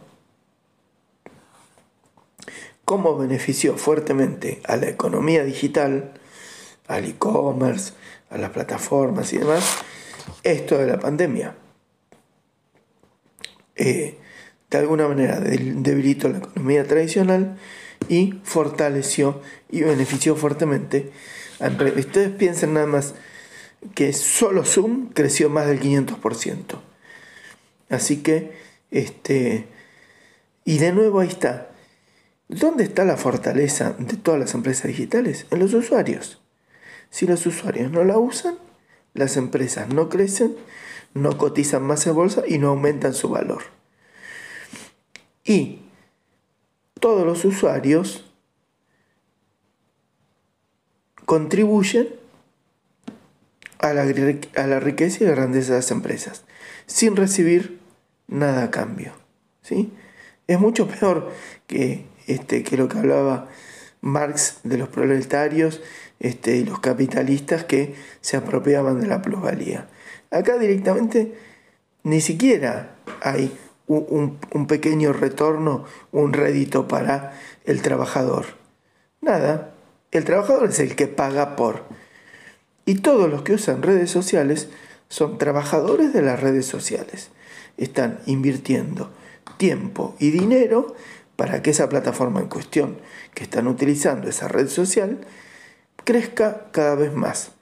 [2.85, 6.13] Cómo benefició fuertemente a la economía digital,
[6.87, 7.95] al e-commerce,
[8.31, 9.79] a las plataformas y demás,
[10.45, 11.55] esto de la pandemia.
[13.77, 14.19] Eh,
[14.71, 17.57] de alguna manera debilitó la economía tradicional
[18.09, 21.13] y fortaleció y benefició fuertemente
[21.61, 23.15] a Ustedes piensen nada más
[23.95, 26.81] que solo Zoom creció más del 500%.
[27.89, 29.67] Así que Este,
[30.65, 31.71] y de nuevo ahí está.
[32.49, 35.47] ¿Dónde está la fortaleza de todas las empresas digitales?
[35.51, 36.41] En los usuarios.
[37.11, 38.57] Si los usuarios no la usan,
[39.15, 40.55] las empresas no crecen,
[41.17, 43.63] no cotizan más en bolsa y no aumentan su valor.
[45.45, 45.81] Y
[47.01, 48.31] todos los usuarios
[51.25, 52.09] contribuyen
[53.79, 56.45] a la, a la riqueza y la grandeza de las empresas,
[56.87, 57.81] sin recibir
[58.29, 59.13] nada a cambio.
[59.63, 59.93] ¿sí?
[60.47, 61.33] Es mucho peor
[61.67, 63.49] que, este, que lo que hablaba
[64.03, 65.81] Marx de los proletarios
[66.21, 69.89] este, y los capitalistas que se apropiaban de la plusvalía.
[70.31, 71.35] Acá directamente
[72.03, 73.57] ni siquiera hay
[73.89, 78.47] un, pequeño retorno, un rédito para el trabajador.
[79.21, 79.73] Nada,
[80.11, 81.85] el trabajador es el que paga por.
[82.85, 84.69] Y todos los que usan redes sociales
[85.09, 87.31] son trabajadores de las redes sociales.
[87.77, 89.11] Están invirtiendo
[89.57, 90.95] tiempo y dinero
[91.37, 92.99] para que esa plataforma en cuestión
[93.35, 95.21] que están utilizando, esa red social,
[96.05, 97.53] crezca cada vez más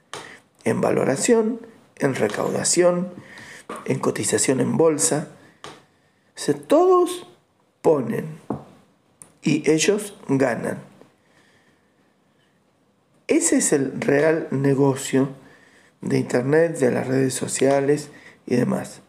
[0.63, 1.59] en valoración,
[1.97, 3.13] en recaudación,
[3.85, 5.29] en cotización en bolsa.
[6.67, 7.27] Todos
[7.81, 8.25] ponen
[9.41, 10.79] y ellos ganan.
[13.27, 15.29] Ese es el real negocio
[16.01, 18.09] de Internet, de las redes sociales
[18.45, 19.01] y demás.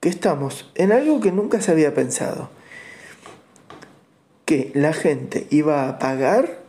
[0.00, 2.50] Que estamos en algo que nunca se había pensado.
[4.44, 6.62] Que la gente iba a pagar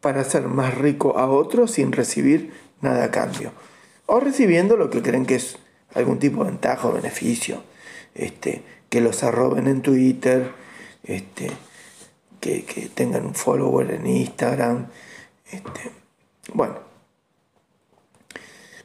[0.00, 3.52] para hacer más rico a otros sin recibir nada a cambio.
[4.06, 5.58] O recibiendo lo que creen que es
[5.94, 7.62] algún tipo de ventaja o beneficio.
[8.14, 10.52] Este, que los arroben en Twitter,
[11.02, 11.50] este,
[12.40, 14.86] que, que tengan un follower en Instagram.
[15.50, 15.90] Este,
[16.52, 16.78] bueno.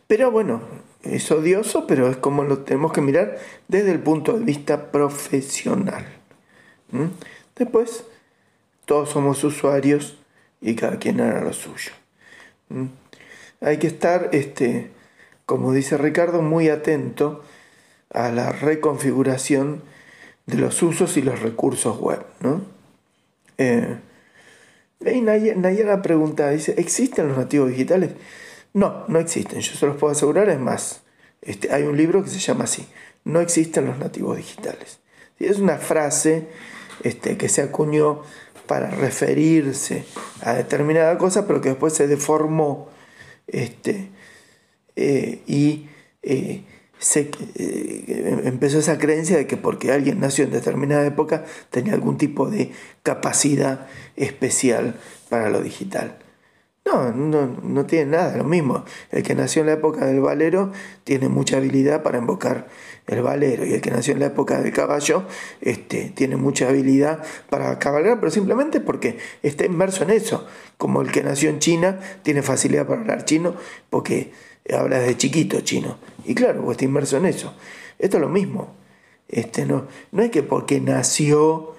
[0.08, 0.62] Pero bueno,
[1.04, 6.06] es odioso, pero es como lo tenemos que mirar desde el punto de vista profesional.
[7.56, 8.06] Después,
[8.86, 10.18] todos somos usuarios
[10.62, 11.92] y cada quien hará lo suyo.
[13.62, 14.90] Hay que estar, este,
[15.50, 17.44] como dice Ricardo, muy atento
[18.14, 19.82] a la reconfiguración
[20.46, 22.24] de los usos y los recursos web.
[22.42, 22.62] ¿no?
[23.58, 23.98] Eh,
[25.00, 28.12] Nayara pregunta, dice, ¿existen los nativos digitales?
[28.76, 31.02] No, no existen, yo se los puedo asegurar, es más,
[31.42, 32.88] este, hay un libro que se llama así,
[33.24, 35.00] no existen los nativos digitales.
[35.40, 36.48] Es una frase
[37.02, 38.22] este, que se acuñó
[38.68, 40.06] para referirse
[40.42, 42.88] a determinada cosa, pero que después se deformó
[43.48, 44.12] este,
[45.02, 45.88] eh, y
[46.24, 46.64] eh,
[47.16, 52.50] eh, empezó esa creencia de que porque alguien nació en determinada época tenía algún tipo
[52.50, 53.88] de capacidad
[54.18, 56.18] especial para lo digital.
[56.86, 58.84] No, no, tiene nada, lo mismo.
[59.12, 60.72] El que nació en la época del valero
[61.04, 62.68] tiene mucha habilidad para invocar
[63.06, 65.24] el valero y el que nació en la época del caballo
[65.62, 70.48] este, tiene mucha habilidad para cabalgar, pero simplemente porque está inmerso en eso.
[70.78, 73.56] Como el que nació en China tiene facilidad para hablar chino
[73.90, 74.32] porque
[74.74, 75.98] habla desde chiquito chino.
[76.26, 77.54] Y claro, pues está inmerso en eso.
[77.98, 78.76] Esto es lo mismo.
[79.28, 81.76] Este, no, no es que porque nació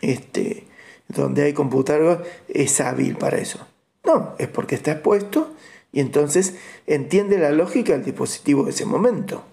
[0.00, 0.66] este,
[1.08, 3.66] donde hay computador es hábil para eso.
[4.04, 5.54] No, es porque está expuesto
[5.92, 6.54] y entonces
[6.86, 9.44] entiende la lógica del dispositivo de ese momento.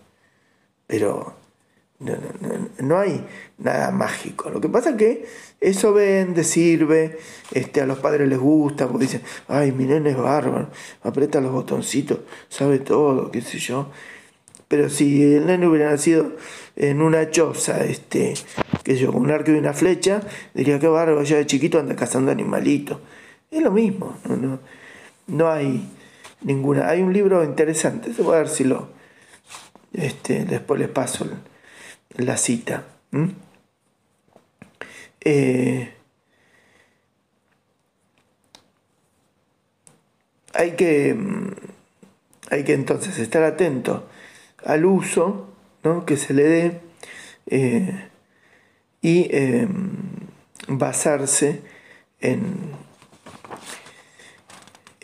[0.87, 1.35] Pero
[1.99, 3.25] no, hay
[3.57, 4.49] nada mágico.
[4.49, 5.25] Lo que pasa es que
[5.61, 7.17] eso vende, sirve,
[7.51, 10.69] este, a los padres les gusta, porque dicen, ay, mi nene es bárbaro,
[11.03, 12.19] aprieta los botoncitos,
[12.49, 13.91] sabe todo, qué sé yo.
[14.67, 16.33] Pero si el nene hubiera nacido
[16.75, 18.33] en una choza, este,
[18.83, 20.21] sé yo, con un arco y una flecha,
[20.53, 22.99] diría que bárbaro, ya de chiquito anda cazando animalitos.
[23.51, 24.59] Es lo mismo, no,
[25.27, 25.87] no, hay
[26.41, 26.89] ninguna.
[26.89, 28.89] Hay un libro interesante, voy a ver si lo.
[29.93, 31.25] Este, después les paso
[32.17, 32.85] la cita.
[35.21, 35.93] Eh,
[40.53, 41.15] hay que.
[42.51, 44.07] Hay que entonces estar atento
[44.63, 45.55] al uso
[46.05, 46.81] que se le dé
[47.45, 48.09] eh,
[49.01, 49.69] y em,
[50.67, 51.61] basarse
[52.21, 52.71] en,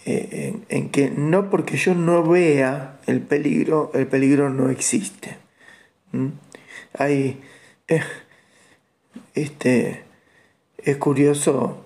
[0.06, 5.38] eh, en, que no porque yo no vea el peligro, el peligro no existe.
[6.98, 7.42] Hay,
[7.88, 8.02] eh,
[9.34, 10.04] este,
[10.78, 11.86] es curioso,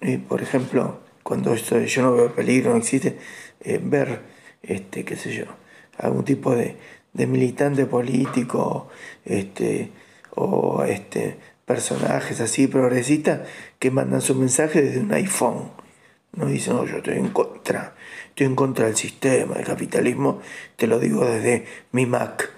[0.00, 3.18] eh, por ejemplo, cuando esto, yo no veo peligro, no existe,
[3.82, 4.22] ver,
[4.62, 5.44] este, qué sé yo,
[5.98, 6.76] algún tipo de,
[7.12, 8.88] de militante político,
[9.24, 9.90] este,
[10.34, 13.40] o este, personajes así progresistas
[13.78, 15.70] que mandan su mensaje desde un iPhone
[16.38, 17.94] no dice, no, yo estoy en contra,
[18.28, 20.40] estoy en contra del sistema, del capitalismo,
[20.76, 22.50] te lo digo desde mi Mac.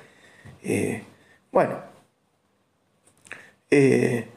[0.63, 1.03] Eh,
[1.53, 1.75] Bueno,
[3.71, 4.29] eh,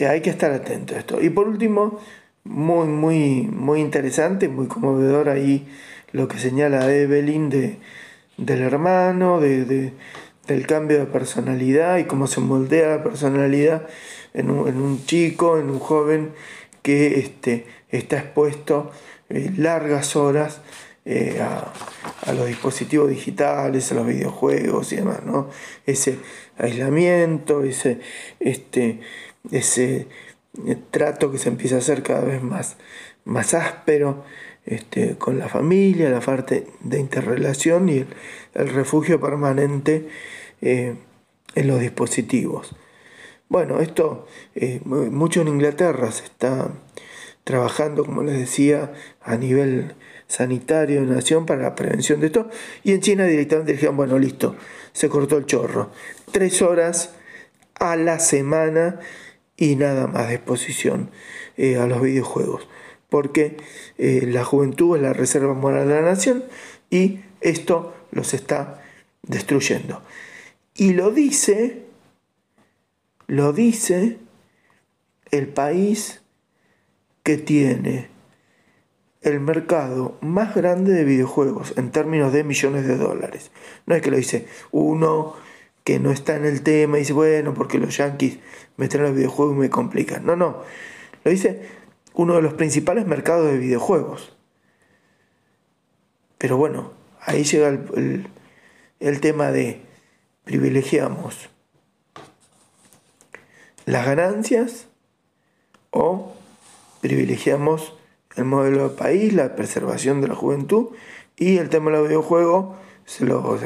[0.00, 1.20] hay que estar atento a esto.
[1.22, 2.00] Y por último,
[2.44, 5.66] muy, muy, muy interesante, muy conmovedor ahí
[6.12, 7.78] lo que señala Evelyn de,
[8.36, 9.92] del hermano, de,
[10.46, 13.86] del cambio de personalidad y cómo se moldea la personalidad
[14.34, 16.32] en un, en un chico, en un joven
[16.82, 18.90] que este, está expuesto
[19.30, 20.60] eh, largas horas
[21.04, 21.72] eh, a,
[22.32, 25.50] los dispositivos digitales, a los videojuegos y demás, ¿no?
[25.86, 26.18] Ese
[26.56, 28.00] aislamiento, ese,
[28.40, 29.00] este,
[29.50, 30.08] ese
[30.66, 32.76] eh, trato que se empieza a hacer cada vez más,
[33.24, 34.24] más áspero
[34.64, 38.06] este, con la familia, la parte de interrelación y
[38.54, 40.08] el, refugio permanente
[40.62, 42.74] en los dispositivos.
[43.48, 46.72] Bueno, esto eh, mucho en Inglaterra se está
[47.44, 49.94] trabajando, como les decía, a nivel
[50.34, 52.48] sanitario de nación para la prevención de esto.
[52.82, 54.56] Y en China directamente dijeron, bueno, listo,
[54.92, 55.90] se cortó el chorro.
[56.32, 57.14] Tres horas
[57.78, 59.00] a la semana
[59.56, 61.10] y nada más de exposición
[61.56, 62.68] eh, a los videojuegos.
[63.08, 63.56] Porque
[63.98, 66.44] eh, la juventud es la reserva moral de la nación
[66.90, 68.82] y esto los está
[69.22, 70.02] destruyendo.
[70.74, 71.84] Y lo dice
[73.26, 74.18] lo dice
[75.30, 76.20] el país
[77.22, 78.13] que tiene
[79.24, 83.50] el mercado más grande de videojuegos en términos de millones de dólares.
[83.86, 85.34] No es que lo dice uno
[85.82, 88.38] que no está en el tema y dice, bueno, porque los yankees
[88.76, 90.24] me traen los videojuegos y me complican.
[90.24, 90.62] No, no.
[91.24, 91.62] Lo dice
[92.14, 94.36] uno de los principales mercados de videojuegos.
[96.38, 98.28] Pero bueno, ahí llega el,
[99.00, 99.82] el tema de
[100.44, 101.48] privilegiamos
[103.86, 104.88] las ganancias
[105.90, 106.34] o
[107.00, 107.94] privilegiamos
[108.36, 110.88] el modelo de país, la preservación de la juventud
[111.36, 113.60] y el tema de los videojuegos se los,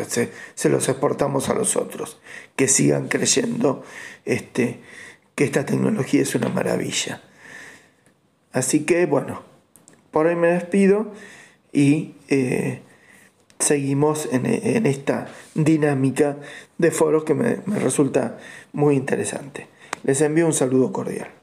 [0.54, 2.20] se, los exportamos a los otros,
[2.56, 3.84] que sigan creyendo
[4.24, 4.80] este,
[5.34, 7.22] que esta tecnología es una maravilla.
[8.52, 9.42] Así que bueno,
[10.10, 11.12] por hoy me despido
[11.72, 12.80] y eh,
[13.58, 14.46] seguimos en,
[14.86, 16.38] esta dinámica
[16.78, 18.38] de foros que me resulta
[18.72, 19.68] muy interesante.
[20.04, 21.37] Les envío un saludo cordial.